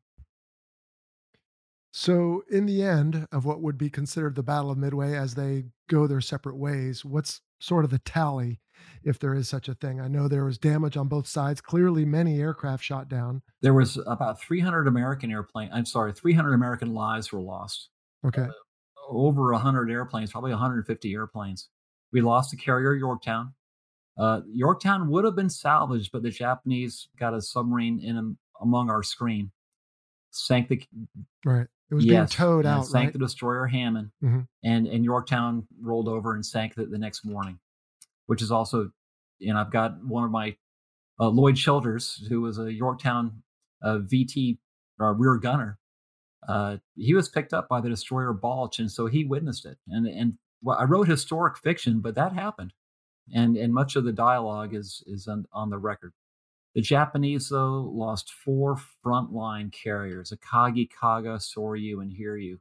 [1.96, 5.66] So, in the end of what would be considered the Battle of Midway, as they
[5.88, 8.58] go their separate ways, what's sort of the tally,
[9.04, 10.00] if there is such a thing?
[10.00, 11.60] I know there was damage on both sides.
[11.60, 13.42] Clearly, many aircraft shot down.
[13.62, 15.70] There was about 300 American airplane.
[15.72, 17.90] I'm sorry, 300 American lives were lost.
[18.26, 18.42] Okay.
[18.42, 18.50] Uh,
[19.08, 21.68] over 100 airplanes, probably 150 airplanes.
[22.12, 23.54] We lost the carrier Yorktown.
[24.16, 29.02] Uh, Yorktown would have been salvaged, but the Japanese got a submarine in among our
[29.02, 29.50] screen,
[30.30, 30.82] sank the
[31.44, 31.66] right.
[31.90, 32.86] It was yes, being towed out.
[32.86, 33.12] Sank right?
[33.12, 34.40] the destroyer Hammann, mm-hmm.
[34.62, 37.58] and and Yorktown rolled over and sank the, the next morning,
[38.26, 38.90] which is also,
[39.40, 40.56] and I've got one of my
[41.20, 43.42] uh, Lloyd Childers, who was a Yorktown
[43.82, 44.58] uh, VT
[45.00, 45.78] uh, rear gunner,
[46.48, 49.78] uh, he was picked up by the destroyer Balch, and so he witnessed it.
[49.88, 52.72] And and well, I wrote historic fiction, but that happened,
[53.34, 56.12] and and much of the dialogue is is on, on the record.
[56.74, 62.58] The Japanese though lost four frontline carriers: Akagi, Kaga, Soryu, and Hiryu.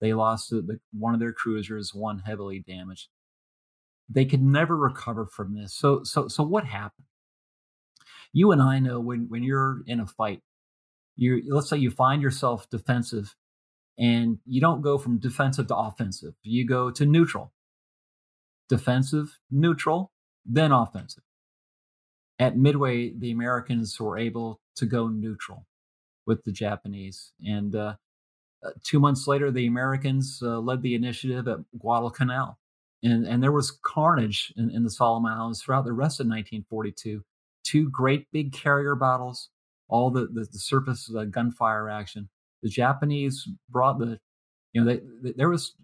[0.00, 3.08] They lost the, the, one of their cruisers, one heavily damaged.
[4.08, 5.74] They could never recover from this.
[5.74, 7.06] So so so what happened?
[8.34, 10.42] You and I know when when you're in a fight
[11.16, 13.34] you let's say you find yourself defensive
[13.98, 16.34] and you don't go from defensive to offensive.
[16.42, 17.52] You go to neutral.
[18.68, 20.12] Defensive neutral
[20.44, 21.22] then offensive.
[22.38, 25.66] At midway the americans were able to go neutral
[26.26, 27.32] with the japanese.
[27.44, 27.94] And uh,
[28.64, 32.58] uh, two months later the americans uh, led the initiative at guadalcanal.
[33.04, 37.22] And, and there was carnage in, in the solomon islands throughout the rest of 1942
[37.64, 39.50] two great big carrier battles
[39.92, 42.28] all the, the, the surface the gunfire action.
[42.62, 44.18] The Japanese brought the,
[44.72, 45.74] you know, they, they, there was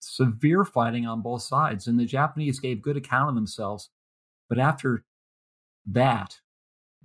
[0.00, 3.88] severe fighting on both sides, and the Japanese gave good account of themselves.
[4.48, 5.04] But after
[5.86, 6.38] that,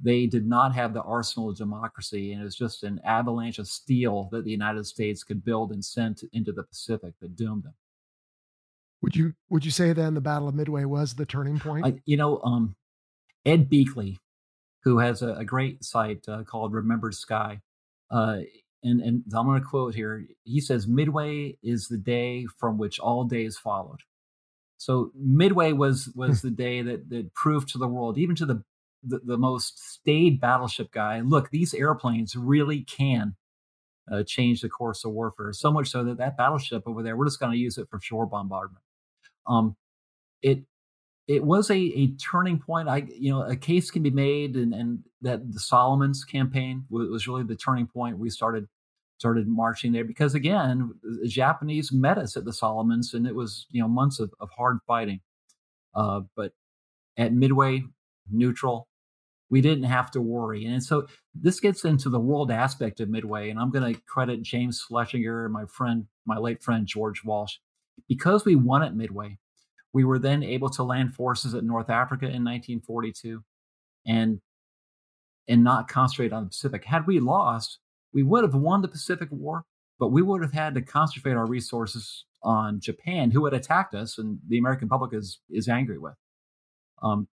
[0.03, 3.67] they did not have the arsenal of democracy, and it was just an avalanche of
[3.67, 7.75] steel that the United States could build and send into the Pacific that doomed them.
[9.01, 11.85] Would you would you say then the Battle of Midway was the turning point?
[11.85, 12.75] I, you know, um,
[13.45, 14.17] Ed Beakley,
[14.83, 17.61] who has a, a great site uh, called Remembered Sky.
[18.09, 18.39] Uh,
[18.83, 20.25] and, and I'm going to quote here.
[20.43, 23.99] He says, Midway is the day from which all days followed.
[24.77, 26.47] So Midway was was hmm.
[26.47, 28.63] the day that that proved to the world, even to the,
[29.03, 33.35] the, the most staid battleship guy, look, these airplanes really can
[34.11, 35.53] uh, change the course of warfare.
[35.53, 37.99] So much so that that battleship over there, we're just going to use it for
[37.99, 38.83] shore bombardment.
[39.45, 39.75] Um,
[40.41, 40.63] it
[41.27, 42.89] it was a, a turning point.
[42.89, 47.27] I, you know, a case can be made, and, and that the Solomons campaign was
[47.27, 48.17] really the turning point.
[48.17, 48.67] We started
[49.19, 53.67] started marching there because again, the Japanese met us at the Solomons, and it was
[53.71, 55.21] you know months of, of hard fighting.
[55.93, 56.53] Uh, but
[57.17, 57.83] at Midway,
[58.29, 58.87] neutral,
[59.49, 60.65] we didn't have to worry.
[60.65, 61.05] And so
[61.35, 65.45] this gets into the world aspect of Midway, and I'm going to credit James Schlesinger
[65.45, 67.57] and my friend, my late friend George Walsh,
[68.07, 69.37] because we won at Midway
[69.93, 73.43] we were then able to land forces at North Africa in 1942
[74.05, 74.39] and
[75.47, 76.85] and not concentrate on the Pacific.
[76.85, 77.79] Had we lost,
[78.13, 79.65] we would have won the Pacific War,
[79.99, 84.17] but we would have had to concentrate our resources on Japan, who had attacked us
[84.17, 86.13] and the American public is is angry with.
[87.01, 87.27] Um,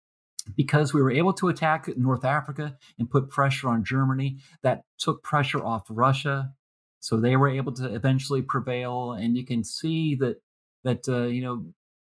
[0.57, 5.23] because we were able to attack North Africa and put pressure on Germany, that took
[5.23, 6.53] pressure off Russia.
[7.01, 9.13] So they were able to eventually prevail.
[9.13, 10.37] And you can see that
[10.85, 11.65] that uh, you know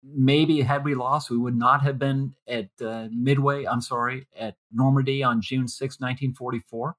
[0.03, 4.55] maybe had we lost, we would not have been at uh, Midway, I'm sorry, at
[4.71, 6.95] Normandy on June 6, 1944.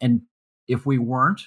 [0.00, 0.22] And
[0.66, 1.42] if we weren't,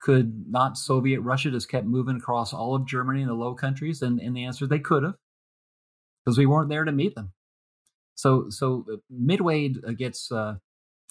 [0.00, 4.02] could not Soviet Russia just kept moving across all of Germany and the Low Countries?
[4.02, 5.14] And, and the answer, is they could have,
[6.24, 7.32] because we weren't there to meet them.
[8.14, 10.56] So so uh, Midway uh, gets uh,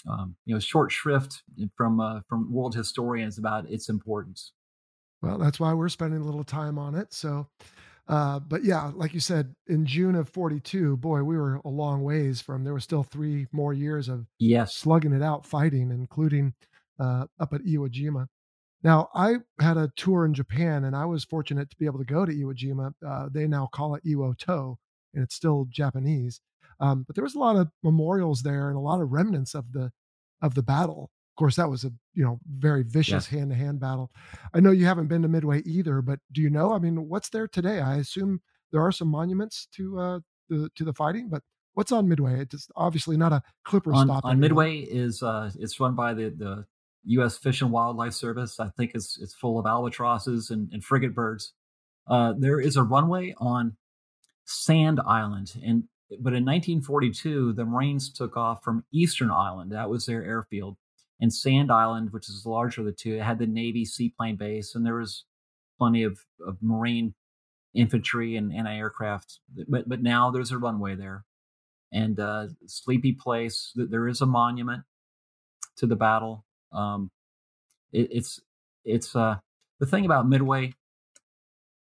[0.10, 1.44] um, you know short shrift
[1.76, 4.54] from uh, from world historians about its importance.
[5.22, 7.14] Well, that's why we're spending a little time on it.
[7.14, 7.48] So,
[8.08, 12.04] uh, but yeah, like you said, in June of 42, boy, we were a long
[12.04, 14.76] ways from, there were still three more years of yes.
[14.76, 16.54] slugging it out, fighting, including
[17.00, 18.28] uh, up at Iwo Jima.
[18.84, 22.06] Now, I had a tour in Japan and I was fortunate to be able to
[22.06, 22.94] go to Iwo Jima.
[23.06, 24.78] Uh, they now call it Iwo To,
[25.14, 26.42] and it's still Japanese.
[26.82, 29.72] Um, but there was a lot of memorials there and a lot of remnants of
[29.72, 29.92] the
[30.42, 31.10] of the battle.
[31.34, 34.12] Of course, that was a you know very vicious hand to hand battle.
[34.54, 36.74] I know you haven't been to Midway either, but do you know?
[36.74, 37.80] I mean, what's there today?
[37.80, 40.20] I assume there are some monuments to uh,
[40.50, 41.42] the to the fighting, but
[41.74, 42.42] what's on Midway?
[42.42, 44.26] It's obviously not a clipper on, stop.
[44.26, 46.66] On Midway is uh, it's run by the the
[47.06, 47.36] U.S.
[47.36, 48.60] Fish and Wildlife Service.
[48.60, 51.54] I think it's it's full of albatrosses and, and frigate birds.
[52.08, 53.76] Uh, there is a runway on
[54.46, 59.72] Sand Island, and but in 1942, the Marines took off from Eastern Island.
[59.72, 60.78] That was their airfield.
[61.20, 64.36] And Sand Island, which is the larger of the two, it had the Navy seaplane
[64.36, 65.26] base, and there was
[65.78, 67.14] plenty of, of Marine
[67.74, 69.40] infantry and anti-aircraft.
[69.68, 71.26] But but now there's a runway there,
[71.92, 73.72] and uh, sleepy place.
[73.76, 74.84] There is a monument
[75.78, 76.46] to the battle.
[76.72, 77.12] Um,
[77.92, 78.40] it, it's
[78.84, 79.38] it's uh,
[79.80, 80.74] the thing about Midway.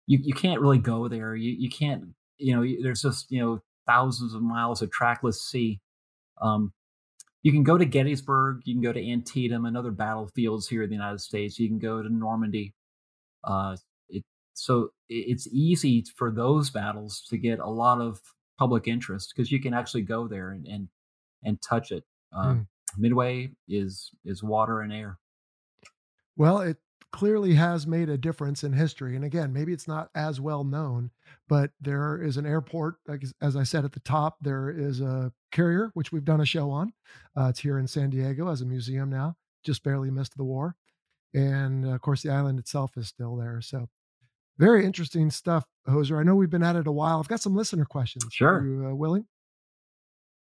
[0.07, 1.35] You you can't really go there.
[1.35, 5.79] You you can't you know there's just you know thousands of miles of trackless sea.
[6.41, 6.73] Um,
[7.45, 10.89] you can go to Gettysburg, you can go to Antietam and other battlefields here in
[10.89, 11.59] the United States.
[11.59, 12.73] You can go to Normandy.
[13.43, 13.77] Uh,
[14.09, 14.23] it,
[14.55, 18.19] so it's easy for those battles to get a lot of
[18.57, 20.89] public interest because you can actually go there and and,
[21.43, 22.03] and touch it.
[22.35, 22.67] Uh, mm.
[22.97, 25.19] Midway is is water and air.
[26.37, 26.77] Well, it
[27.15, 29.15] clearly has made a difference in history.
[29.15, 31.11] And again, maybe it's not as well known,
[31.47, 35.31] but there is an airport, like, as I said at the top, there is a
[35.53, 36.91] carrier, which we've done a show on.
[37.37, 40.75] Uh, it's here in San Diego as a museum now, just barely missed the war.
[41.33, 43.61] And of course, the island itself is still there.
[43.61, 43.87] So,
[44.57, 46.19] very interesting stuff, Hoser.
[46.19, 47.19] I know we've been at it a while.
[47.19, 48.25] I've got some listener questions.
[48.29, 48.59] Sure.
[48.59, 49.25] Are you uh, willing?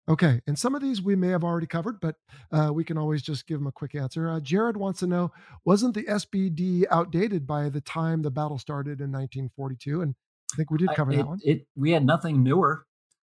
[0.10, 2.16] Okay, and some of these we may have already covered, but
[2.52, 4.30] uh, we can always just give them a quick answer.
[4.30, 5.32] Uh, Jared wants to know
[5.66, 10.02] Wasn't the SBD outdated by the time the battle started in 1942?
[10.02, 10.16] And
[10.54, 11.40] I think we did cover I, that one.
[11.44, 12.86] It, we had nothing newer.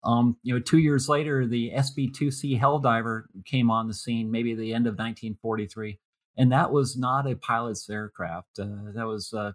[0.03, 4.73] Um, you know, two years later, the SB-2C Helldiver came on the scene, maybe the
[4.73, 5.99] end of 1943,
[6.37, 8.59] and that was not a pilot's aircraft.
[8.59, 9.51] Uh, that was uh,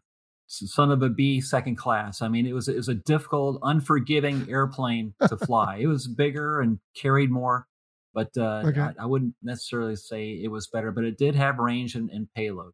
[0.46, 2.22] son of a B second class.
[2.22, 5.78] I mean, it was it was a difficult, unforgiving airplane to fly.
[5.80, 7.66] it was bigger and carried more,
[8.14, 8.80] but uh, okay.
[8.80, 10.92] I, I, wouldn't necessarily say it was better.
[10.92, 12.72] But it did have range and, and payload.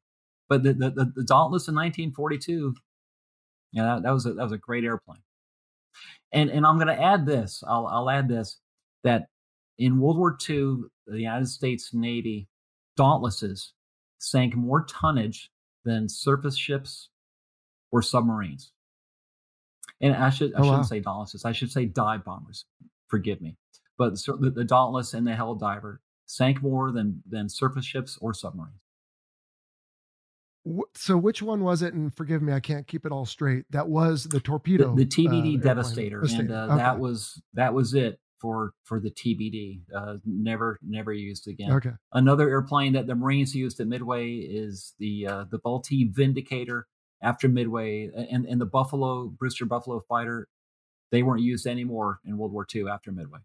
[0.49, 2.75] But the, the, the Dauntless in 1942,
[3.73, 5.23] yeah, that, that, was a, that was a great airplane.
[6.33, 7.63] And and I'm going to add this.
[7.67, 8.59] I'll I'll add this
[9.05, 9.27] that
[9.79, 12.49] in World War II, the United States Navy
[12.97, 13.73] Dauntlesses
[14.19, 15.51] sank more tonnage
[15.85, 17.09] than surface ships
[17.93, 18.73] or submarines.
[20.01, 20.83] And I should I oh, shouldn't wow.
[20.83, 21.45] say Dauntlesses.
[21.45, 22.65] I should say dive bombers.
[23.09, 23.57] Forgive me.
[23.97, 28.35] But the, the Dauntless and the Hell Diver sank more than than surface ships or
[28.35, 28.81] submarines.
[30.95, 31.93] So which one was it?
[31.93, 33.65] And forgive me, I can't keep it all straight.
[33.71, 36.77] That was the torpedo, the, the TBD uh, Devastator, and uh, okay.
[36.77, 39.81] that was that was it for for the TBD.
[39.95, 41.73] Uh, never never used again.
[41.73, 41.91] Okay.
[42.13, 46.87] Another airplane that the Marines used at Midway is the uh, the Vultee Vindicator
[47.23, 50.49] after Midway and, and the Buffalo, Brewster Buffalo fighter,
[51.11, 53.41] they weren't used anymore in World War II after Midway.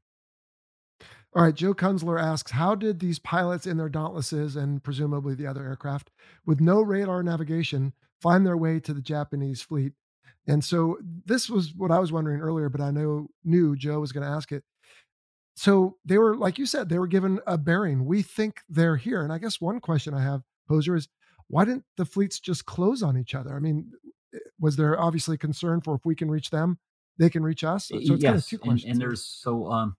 [1.36, 5.46] All right, Joe Kunzler asks, how did these pilots in their Dauntlesses and presumably the
[5.46, 6.10] other aircraft
[6.46, 9.94] with no radar navigation find their way to the Japanese fleet?
[10.48, 14.14] And so this was what I was wondering earlier, but I know knew Joe was
[14.14, 14.64] going to ask it.
[15.56, 18.06] So they were, like you said, they were given a bearing.
[18.06, 19.22] We think they're here.
[19.22, 21.10] And I guess one question I have, Hoser, is
[21.50, 23.56] why didn't the fleets just close on each other?
[23.56, 23.92] I mean,
[24.34, 26.78] eh, was there obviously concern for if we can reach them,
[27.18, 27.88] they can reach us?
[27.88, 28.84] So it's yes, kind of two questions.
[28.84, 29.96] And, and there's so um,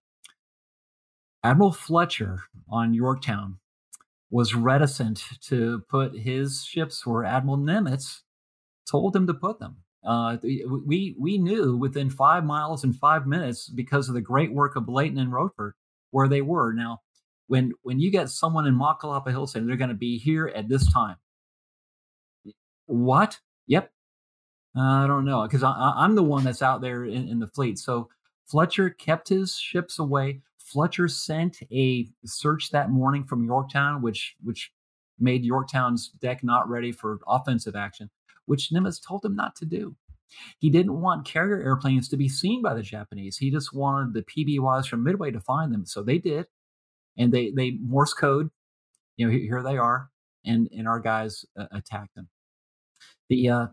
[1.42, 3.58] Admiral Fletcher on Yorktown
[4.30, 8.20] was reticent to put his ships where Admiral Nimitz
[8.88, 9.78] told him to put them.
[10.04, 10.36] Uh,
[10.86, 14.88] we we knew within five miles and five minutes because of the great work of
[14.88, 15.74] Layton and Rochefort
[16.10, 16.72] where they were.
[16.72, 17.00] Now,
[17.46, 20.68] when when you get someone in Makalapa Hill saying they're going to be here at
[20.68, 21.16] this time,
[22.88, 23.38] what?
[23.66, 23.90] Yep.
[24.76, 27.78] I don't know because I'm the one that's out there in, in the fleet.
[27.78, 28.08] So
[28.46, 30.40] Fletcher kept his ships away.
[30.58, 34.72] Fletcher sent a search that morning from Yorktown, which which
[35.18, 38.10] made Yorktown's deck not ready for offensive action,
[38.46, 39.96] which Nimitz told him not to do.
[40.58, 43.38] He didn't want carrier airplanes to be seen by the Japanese.
[43.38, 45.86] He just wanted the PBYs from Midway to find them.
[45.86, 46.46] So they did,
[47.16, 48.50] and they they Morse code.
[49.16, 50.10] You know, here they are,
[50.44, 52.28] and and our guys uh, attacked them.
[53.28, 53.66] The uh,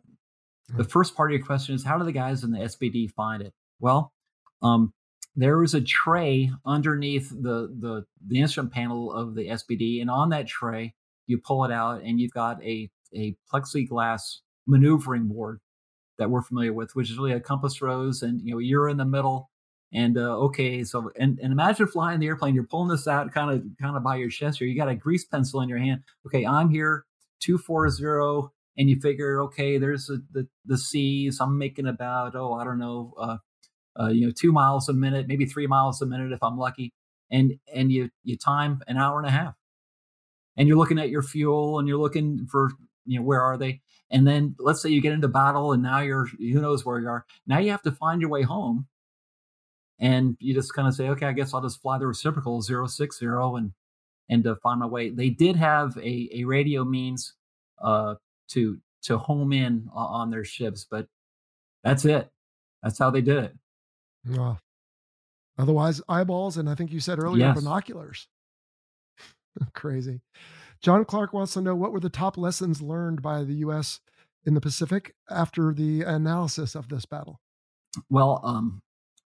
[0.69, 0.89] the hmm.
[0.89, 3.53] first part of your question is how do the guys in the SBD find it?
[3.79, 4.13] Well,
[4.61, 4.93] um,
[5.35, 10.29] there was a tray underneath the, the the instrument panel of the SBD, and on
[10.29, 10.93] that tray,
[11.27, 14.37] you pull it out, and you've got a a plexiglass
[14.67, 15.59] maneuvering board
[16.17, 18.97] that we're familiar with, which is really a compass rose, and you know you're in
[18.97, 19.49] the middle.
[19.93, 22.55] And uh, okay, so and, and imagine flying the airplane.
[22.55, 24.67] You're pulling this out kind of kind of by your chest here.
[24.67, 26.01] You got a grease pencil in your hand.
[26.25, 27.05] Okay, I'm here,
[27.39, 31.39] two four zero, and you figure, okay, there's a, the the seas.
[31.39, 33.37] I'm making about oh I don't know, uh,
[33.99, 36.93] uh, you know, two miles a minute, maybe three miles a minute if I'm lucky,
[37.31, 39.55] and and you you time an hour and a half,
[40.57, 42.71] and you're looking at your fuel and you're looking for
[43.05, 45.99] you know where are they, and then let's say you get into battle and now
[45.99, 47.25] you're who knows where you are.
[47.47, 48.87] Now you have to find your way home,
[49.99, 53.25] and you just kind of say, okay, I guess I'll just fly the reciprocal 060
[53.25, 53.71] and
[54.29, 55.09] and to find my way.
[55.09, 57.33] They did have a a radio means
[57.81, 58.15] uh,
[58.49, 61.07] to to home in on their ships, but
[61.83, 62.29] that's it.
[62.81, 63.55] That's how they did it.
[64.27, 64.59] Well,
[65.57, 67.57] otherwise, eyeballs, and I think you said earlier, yes.
[67.57, 68.27] binoculars.
[69.73, 70.21] Crazy.
[70.81, 73.99] John Clark wants to know what were the top lessons learned by the U.S.
[74.45, 77.39] in the Pacific after the analysis of this battle.
[78.09, 78.81] Well, um,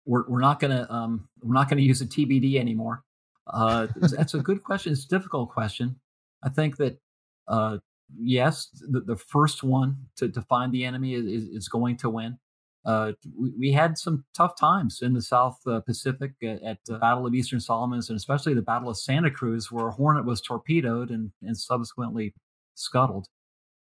[0.06, 3.04] we're we're not gonna um, we're not gonna use a TBD anymore.
[3.48, 4.92] Uh, that's a good question.
[4.92, 6.00] It's a difficult question.
[6.44, 7.00] I think that
[7.48, 7.78] uh,
[8.18, 12.38] yes, the, the, first one to, to find the enemy is, is going to win
[12.86, 16.98] uh, we, we, had some tough times in the South uh, Pacific at, at, the
[16.98, 20.42] Battle of Eastern Solomons and especially the Battle of Santa Cruz, where a Hornet was
[20.42, 22.34] torpedoed and, and subsequently
[22.76, 23.28] scuttled.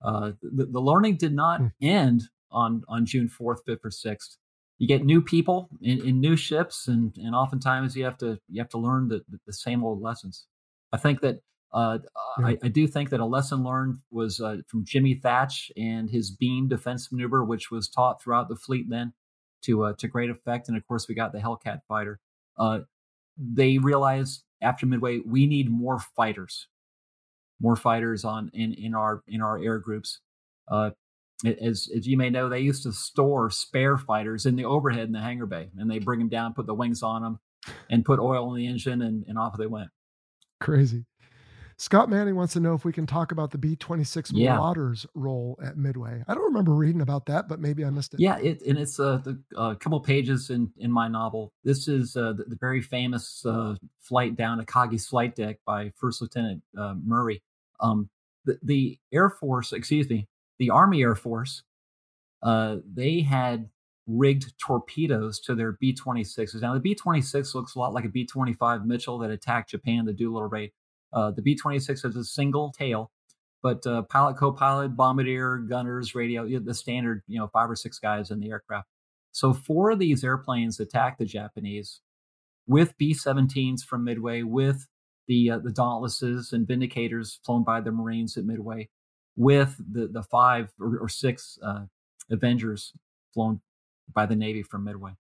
[0.03, 1.67] Uh, the, the, learning did not hmm.
[1.82, 4.38] end on, on June 4th, 5th, or 6th.
[4.78, 8.61] You get new people in, in new ships, and, and oftentimes you have to you
[8.61, 10.47] have to learn the, the same old lessons.
[10.91, 11.39] I think that
[11.76, 11.99] uh,
[12.39, 12.47] yeah.
[12.47, 16.32] I, I, do think that a lesson learned was uh, from Jimmy Thach and his
[16.32, 19.11] beam defense maneuver, which was taught throughout the fleet then
[19.63, 20.69] to uh, to great effect.
[20.69, 22.21] And of course, we got the Hellcat fighter.
[22.57, 22.80] Uh,
[23.38, 26.69] they realized after Midway, we need more fighters,
[27.59, 30.21] more fighters on in in our in our air groups.
[30.71, 30.91] Uh,
[31.43, 35.11] as as you may know, they used to store spare fighters in the overhead in
[35.11, 37.39] the hangar bay, and they bring them down, put the wings on them,
[37.89, 39.89] and put oil in the engine, and, and off they went.
[40.61, 41.03] Crazy.
[41.78, 44.53] Scott Manning wants to know if we can talk about the B 26 yeah.
[44.53, 46.23] Marauders role at Midway.
[46.28, 48.19] I don't remember reading about that, but maybe I missed it.
[48.19, 51.51] Yeah, it, and it's uh, a uh, couple pages in, in my novel.
[51.63, 56.21] This is uh, the, the, very famous uh, flight down Akagi's flight deck by First
[56.21, 57.41] Lieutenant uh, Muri.
[57.82, 58.09] Um,
[58.45, 60.28] the, the Air Force, excuse me,
[60.59, 61.63] the Army Air Force,
[62.41, 63.69] uh, they had
[64.07, 66.61] rigged torpedoes to their B 26s.
[66.61, 70.05] Now, the B 26 looks a lot like a B 25 Mitchell that attacked Japan,
[70.05, 70.71] the Doolittle raid.
[71.16, 73.09] Uh, the B 26 has a single tail,
[73.63, 77.97] but uh, pilot, co pilot, bombardier, gunners, radio, the standard, you know, five or six
[77.97, 78.88] guys in the aircraft.
[79.32, 82.01] So four of these airplanes attacked the Japanese
[82.68, 84.88] with B 17s from Midway, with
[85.28, 88.89] the, uh, the Dauntlesses and Vindicators flown by the Marines at Midway,
[89.36, 91.86] with the, the five or, or six uh,
[92.30, 92.93] Avengers
[93.34, 93.61] flown
[94.13, 95.11] by the Navy from Midway.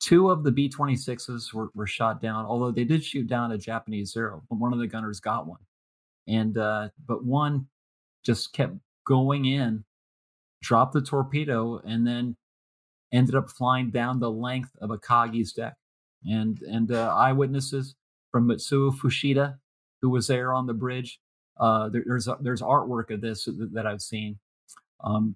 [0.00, 3.58] Two of the B 26s were, were shot down, although they did shoot down a
[3.58, 5.58] Japanese Zero, but one of the gunners got one.
[6.28, 7.66] And, uh, but one
[8.24, 8.74] just kept
[9.04, 9.84] going in,
[10.62, 12.36] dropped the torpedo, and then
[13.12, 15.74] ended up flying down the length of Akagi's deck.
[16.24, 17.96] And, and uh, eyewitnesses
[18.30, 19.58] from Mitsuo Fuchida,
[20.02, 21.18] who was there on the bridge,
[21.58, 24.38] uh, there, there's, there's artwork of this that, that I've seen.
[25.02, 25.34] Um,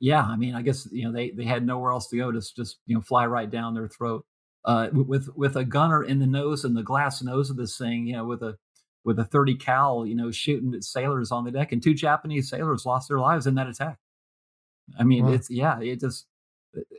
[0.00, 2.32] yeah, I mean, I guess you know they they had nowhere else to go.
[2.32, 4.24] Just just you know fly right down their throat.
[4.64, 8.06] Uh, with with a gunner in the nose and the glass nose of this thing,
[8.06, 8.56] you know, with a
[9.04, 12.50] with a 30 cal, you know, shooting at sailors on the deck, and two Japanese
[12.50, 13.98] sailors lost their lives in that attack.
[14.98, 15.32] I mean, wow.
[15.32, 16.26] it's yeah, it just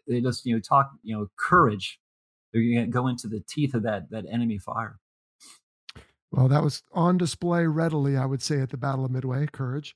[0.07, 1.99] they just you know talk you know courage.
[2.53, 4.99] They're going to go into the teeth of that that enemy fire.
[6.31, 9.47] Well, that was on display readily, I would say, at the Battle of Midway.
[9.47, 9.95] Courage.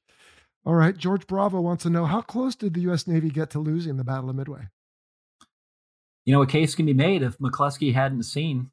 [0.66, 0.96] All right.
[0.96, 3.08] George Bravo wants to know how close did the U.S.
[3.08, 4.68] Navy get to losing the Battle of Midway?
[6.26, 8.70] You know, a case can be made if McCluskey hadn't seen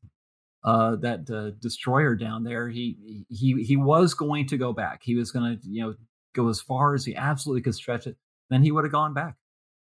[0.64, 2.68] uh, that uh, destroyer down there.
[2.68, 5.00] He he he was going to go back.
[5.02, 5.94] He was going to you know
[6.34, 8.16] go as far as he absolutely could stretch it.
[8.50, 9.36] Then he would have gone back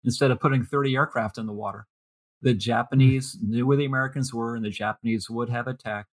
[0.03, 1.87] instead of putting 30 aircraft in the water.
[2.41, 6.09] The Japanese knew where the Americans were, and the Japanese would have attacked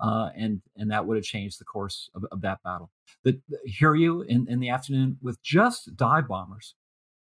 [0.00, 2.90] uh, and and that would have changed the course of, of that battle.
[3.24, 6.74] The, the Hiryu in, in the afternoon with just dive bombers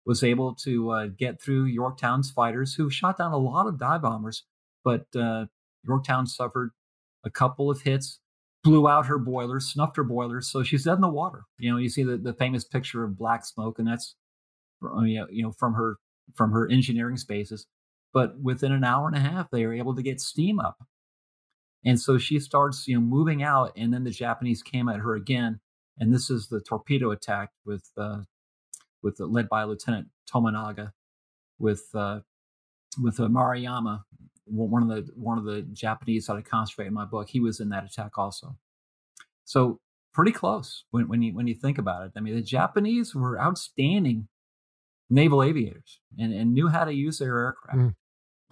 [0.06, 4.02] was able to uh, get through Yorktown's fighters, who shot down a lot of dive
[4.02, 4.44] bombers,
[4.84, 5.46] but uh,
[5.84, 6.70] Yorktown suffered
[7.24, 8.20] a couple of hits,
[8.64, 11.44] blew out her boilers, snuffed her boilers, so she's dead in the water.
[11.58, 14.14] You know, you see the, the famous picture of black smoke, and that's
[15.02, 15.96] you know from her
[16.34, 17.66] from her engineering spaces.
[18.12, 20.78] But within an hour and a half, they were able to get steam up,
[21.84, 25.14] and so she starts you know moving out, and then the Japanese came at her
[25.14, 25.60] again,
[25.98, 28.20] and this is the torpedo attack with uh,
[29.02, 30.92] with led by Lieutenant Tomonaga,
[31.58, 32.20] with uh,
[33.02, 34.02] with uh, Maruyama,
[34.46, 37.28] one of the one of the Japanese that I concentrate in my book.
[37.28, 38.56] He was in that attack also.
[39.44, 39.80] So
[40.12, 42.12] pretty close when, when you when you think about it.
[42.16, 44.28] I mean, the Japanese were outstanding
[45.08, 47.78] naval aviators and, and knew how to use their aircraft.
[47.78, 47.94] Mm.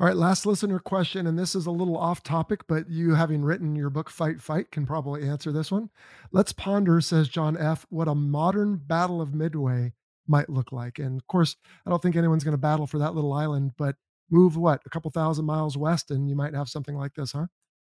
[0.00, 3.42] All right, last listener question, and this is a little off topic, but you having
[3.42, 5.90] written your book Fight Fight can probably answer this one.
[6.30, 9.92] Let's ponder, says John F., what a modern Battle of Midway
[10.28, 11.00] might look like.
[11.00, 13.96] And of course, I don't think anyone's going to battle for that little island, but
[14.30, 17.46] move what a couple thousand miles west, and you might have something like this, huh?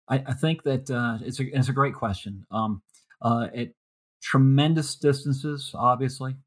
[0.07, 2.43] I, I think that uh, it's a it's a great question.
[2.49, 2.81] Um,
[3.21, 3.67] uh, at
[4.23, 6.37] tremendous distances, obviously,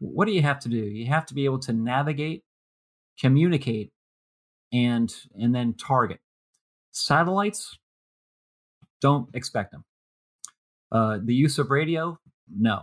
[0.00, 0.78] what do you have to do?
[0.78, 2.42] You have to be able to navigate,
[3.20, 3.92] communicate,
[4.72, 6.20] and and then target.
[6.90, 7.78] Satellites,
[9.00, 9.84] don't expect them.
[10.90, 12.18] Uh, the use of radio,
[12.54, 12.82] no.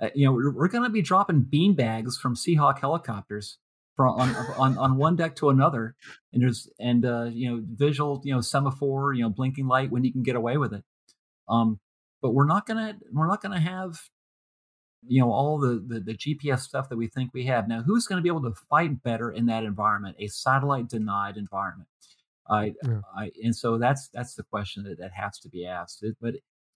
[0.00, 3.58] Uh, you know, we're, we're going to be dropping bean bags from Seahawk helicopters
[3.96, 5.94] from on, on on one deck to another,
[6.32, 10.04] and there's and uh, you know visual you know semaphore you know blinking light when
[10.04, 10.82] you can get away with it.
[11.48, 11.78] Um,
[12.20, 14.00] but we're not gonna we're not gonna have
[15.06, 17.68] you know all the, the, the GPS stuff that we think we have.
[17.68, 21.36] Now, who's going to be able to fight better in that environment, a satellite denied
[21.36, 21.88] environment?
[22.48, 23.00] I, yeah.
[23.16, 26.02] I and so that's that's the question that, that has to be asked.
[26.02, 26.34] It, but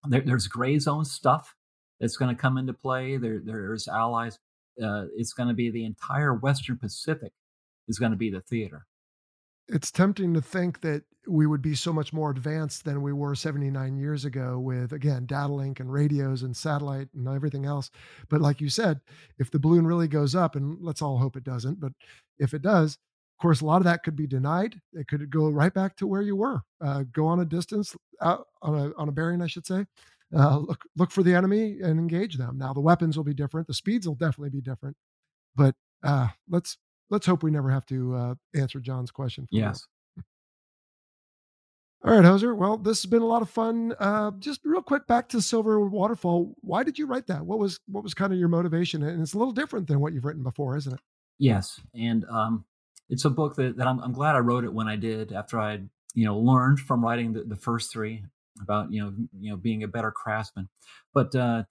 [0.09, 1.55] there, there's gray zone stuff
[2.01, 3.16] that's going to come into play.
[3.16, 4.39] There there's allies
[4.83, 7.33] uh, it's going to be the entire Western Pacific
[7.89, 8.87] is going to be the theater.
[9.69, 13.35] It's tempting to think that we would be so much more advanced than we were
[13.35, 17.91] 79 years ago with again data link and radios and satellite and everything else.
[18.31, 19.01] But like you said
[19.39, 21.93] if the balloon really goes up and let's all hope it doesn't but
[22.39, 24.81] if it does of course a lot of that could be denied.
[24.95, 28.47] It could go right back to where you were uh, go on a distance out
[28.62, 29.85] on a on a bearing i should say
[30.37, 32.59] uh, look look for the enemy and engage them.
[32.59, 34.97] Now the weapons will be different, the speeds will definitely be different,
[35.57, 36.77] but uh, let's
[37.11, 39.47] let's hope we never have to uh, answer John's question.
[39.51, 39.87] yes.
[42.05, 42.57] All right, Hoser.
[42.57, 43.93] Well, this has been a lot of fun.
[43.99, 46.55] Uh, just real quick, back to Silver Waterfall.
[46.61, 47.45] Why did you write that?
[47.45, 49.03] What was what was kind of your motivation?
[49.03, 51.01] And it's a little different than what you've written before, isn't it?
[51.39, 52.65] Yes, and um,
[53.11, 55.59] it's a book that, that I'm, I'm glad I wrote it when I did after
[55.59, 55.81] I
[56.15, 58.25] you know learned from writing the, the first three
[58.63, 60.69] about you know you know being a better craftsman.
[61.13, 61.65] But uh,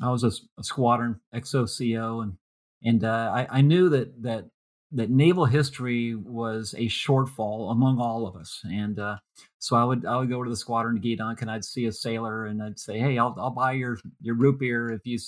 [0.00, 2.36] I was a, a squadron XOCO, and
[2.84, 4.46] and uh, I, I knew that that
[4.92, 8.60] that naval history was a shortfall among all of us.
[8.64, 9.16] And uh,
[9.58, 12.46] so I would I would go to the squadron Geedunk and I'd see a sailor
[12.46, 15.18] and I'd say, hey, I'll I'll buy your your root beer if you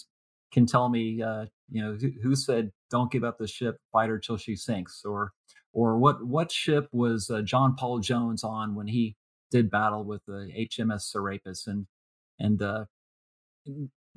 [0.53, 4.11] can tell me, uh, you know, who, who, said don't give up the ship, fight
[4.11, 5.33] her till she sinks, or
[5.73, 9.17] or what what ship was uh, John Paul Jones on when he
[9.51, 11.87] did battle with the HMS Serapis, and
[12.39, 12.85] and uh,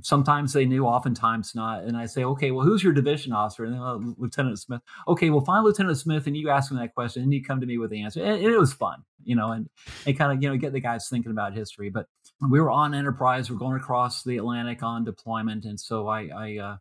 [0.02, 1.84] sometimes they knew, oftentimes not.
[1.84, 3.66] And I say, okay, well, who's your division officer?
[3.66, 4.82] And uh, Lieutenant Smith.
[5.08, 7.66] Okay, well, find Lieutenant Smith, and you ask him that question, and you come to
[7.66, 8.24] me with the answer.
[8.24, 9.70] And, and it was fun, you know, and
[10.06, 11.90] and kind of you know get the guys thinking about history.
[11.90, 12.08] But
[12.50, 16.58] we were on Enterprise, we're going across the Atlantic on deployment, and so I I.
[16.58, 16.78] Uh,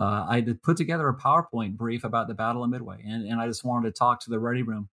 [0.00, 3.48] uh, I put together a PowerPoint brief about the Battle of Midway, and, and I
[3.48, 4.88] just wanted to talk to the ready room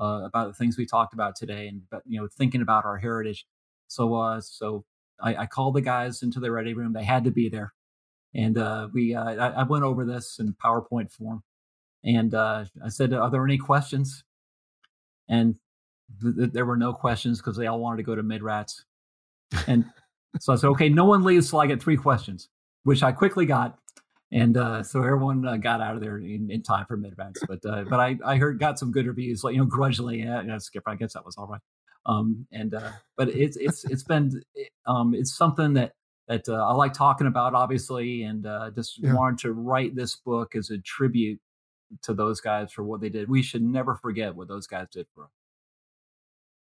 [0.00, 2.96] uh, about the things we talked about today, and but you know thinking about our
[2.96, 3.46] heritage.
[3.88, 4.84] So uh, so
[5.20, 6.92] I, I called the guys into the ready room.
[6.92, 7.72] They had to be there,
[8.34, 11.42] and uh, we uh, I, I, went over this in PowerPoint form,
[12.04, 14.24] and uh, I said, "Are there any questions?"
[15.28, 15.56] And
[16.20, 18.84] th- th- there were no questions because they all wanted to go to MIDRATS.
[19.66, 19.84] And
[20.40, 22.48] so I said, "Okay, no one leaves till I get three questions,"
[22.82, 23.78] which I quickly got
[24.34, 27.46] and uh, so everyone uh, got out of there in, in time for MIDRATS.
[27.46, 30.42] But uh, but I, I heard got some good reviews, like you know, grudgingly, yeah,
[30.42, 31.60] know, Skipper, I guess that was all right.
[32.06, 34.42] Um, and uh, but it's it's it's been
[34.86, 35.92] um, it's something that
[36.28, 39.14] that uh, I like talking about, obviously, and uh, just yeah.
[39.14, 41.40] wanted to write this book as a tribute
[42.02, 43.28] to those guys for what they did.
[43.28, 45.30] We should never forget what those guys did for us.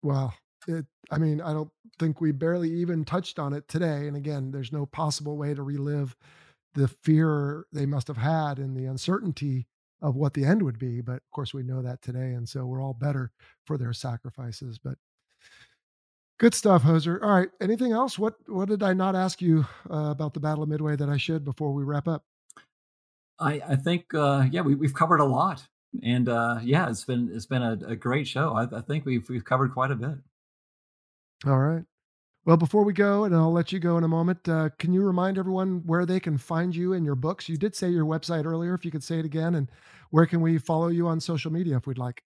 [0.02, 0.32] Wow.
[0.66, 4.06] It, I mean, I don't think we barely even touched on it today.
[4.06, 6.16] And again, there's no possible way to relive
[6.74, 9.66] the fear they must have had and the uncertainty
[10.02, 11.00] of what the end would be.
[11.00, 12.32] But of course, we know that today.
[12.32, 13.32] And so we're all better
[13.66, 14.78] for their sacrifices.
[14.78, 14.98] But
[16.40, 17.22] good stuff, Hoser.
[17.22, 17.50] All right.
[17.60, 18.18] Anything else?
[18.18, 21.18] What, what did I not ask you uh, about the Battle of Midway that I
[21.18, 22.24] should before we wrap up?
[23.38, 25.66] I, I think uh, yeah we, we've covered a lot,
[26.02, 28.52] and uh, yeah it's been it's been a, a great show.
[28.54, 30.18] I, I, think we've we've covered quite a bit.
[31.46, 31.84] All right.
[32.44, 35.02] Well, before we go, and I'll let you go in a moment, uh, can you
[35.02, 37.48] remind everyone where they can find you and your books?
[37.48, 38.74] You did say your website earlier.
[38.74, 39.70] If you could say it again, and
[40.10, 42.22] where can we follow you on social media if we'd like?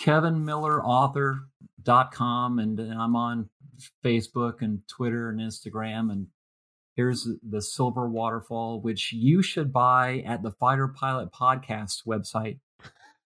[0.00, 3.48] kevinmillerauthor.com and, and I'm on
[4.04, 6.26] Facebook and Twitter and Instagram and
[6.96, 12.58] here's the silver waterfall which you should buy at the fighter pilot podcast website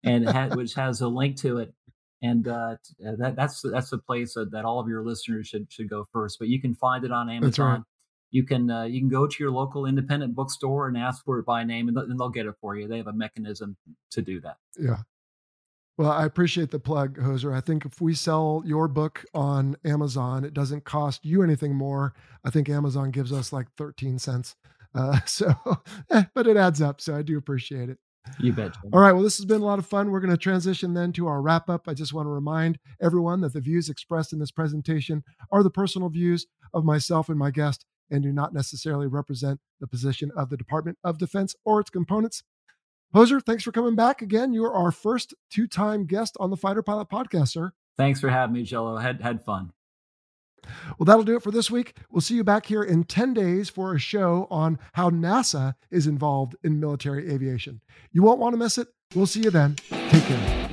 [0.04, 1.74] and ha- which has a link to it
[2.22, 2.76] and uh,
[3.06, 6.08] uh, that, that's that's the place that, that, all of your listeners should should go
[6.12, 7.82] first but you can find it on amazon right.
[8.32, 11.46] you can uh, you can go to your local independent bookstore and ask for it
[11.46, 12.88] by name and, th- and they'll get it for you.
[12.88, 13.76] They have a mechanism
[14.12, 14.58] to do that.
[14.80, 14.98] Yeah
[15.98, 17.54] well, I appreciate the plug, Hoser.
[17.54, 22.14] I think if we sell your book on Amazon, it doesn't cost you anything more.
[22.46, 24.56] I think Amazon gives us like 13 cents.
[24.94, 25.54] Uh, so,
[26.12, 27.02] eh, but it adds up.
[27.02, 27.98] So I do appreciate it.
[28.40, 28.76] You bet.
[28.94, 29.14] All right.
[29.14, 30.12] Well, this has been a lot of fun.
[30.12, 31.88] We're going to transition then to our wrap up.
[31.88, 35.70] I just want to remind everyone that the views expressed in this presentation are the
[35.70, 40.50] personal views of myself and my guest and do not necessarily represent the position of
[40.50, 42.44] the Department of Defense or its components.
[43.16, 44.54] Hoser, thanks for coming back again.
[44.54, 47.72] You're our first two time guest on the Fighter Pilot podcast, sir.
[47.98, 48.98] Thanks for having me, Jello.
[48.98, 49.72] Had, had fun.
[50.98, 51.96] Well, that'll do it for this week.
[52.10, 56.08] We'll see you back here in 10 days for a show on how NASA is
[56.08, 57.82] involved in military aviation.
[58.12, 58.90] You won't want to miss it.
[59.16, 59.78] We'll see you then.
[60.10, 60.70] Take care.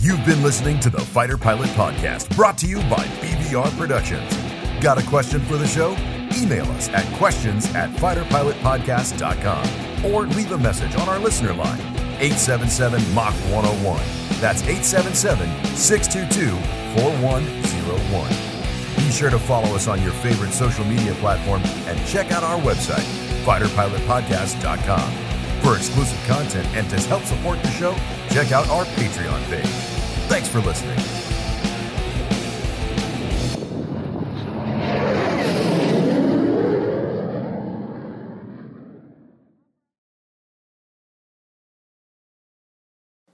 [0.00, 4.34] You've been listening to the Fighter Pilot Podcast, brought to you by BVR Productions.
[4.80, 5.92] Got a question for the show?
[6.36, 11.80] Email us at questions at fighterpilotpodcast.com or leave a message on our listener line,
[12.18, 14.00] 877 Mach 101.
[14.40, 16.50] That's 877 622
[17.00, 18.56] 4101.
[18.96, 22.58] Be sure to follow us on your favorite social media platform and check out our
[22.60, 23.04] website,
[23.44, 25.12] fighterpilotpodcast.com.
[25.62, 27.94] For exclusive content and to help support the show,
[28.30, 29.66] check out our Patreon page.
[30.28, 30.98] Thanks for listening.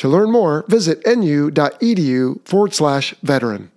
[0.00, 3.70] To learn more, visit nu.edu forward slash veteran.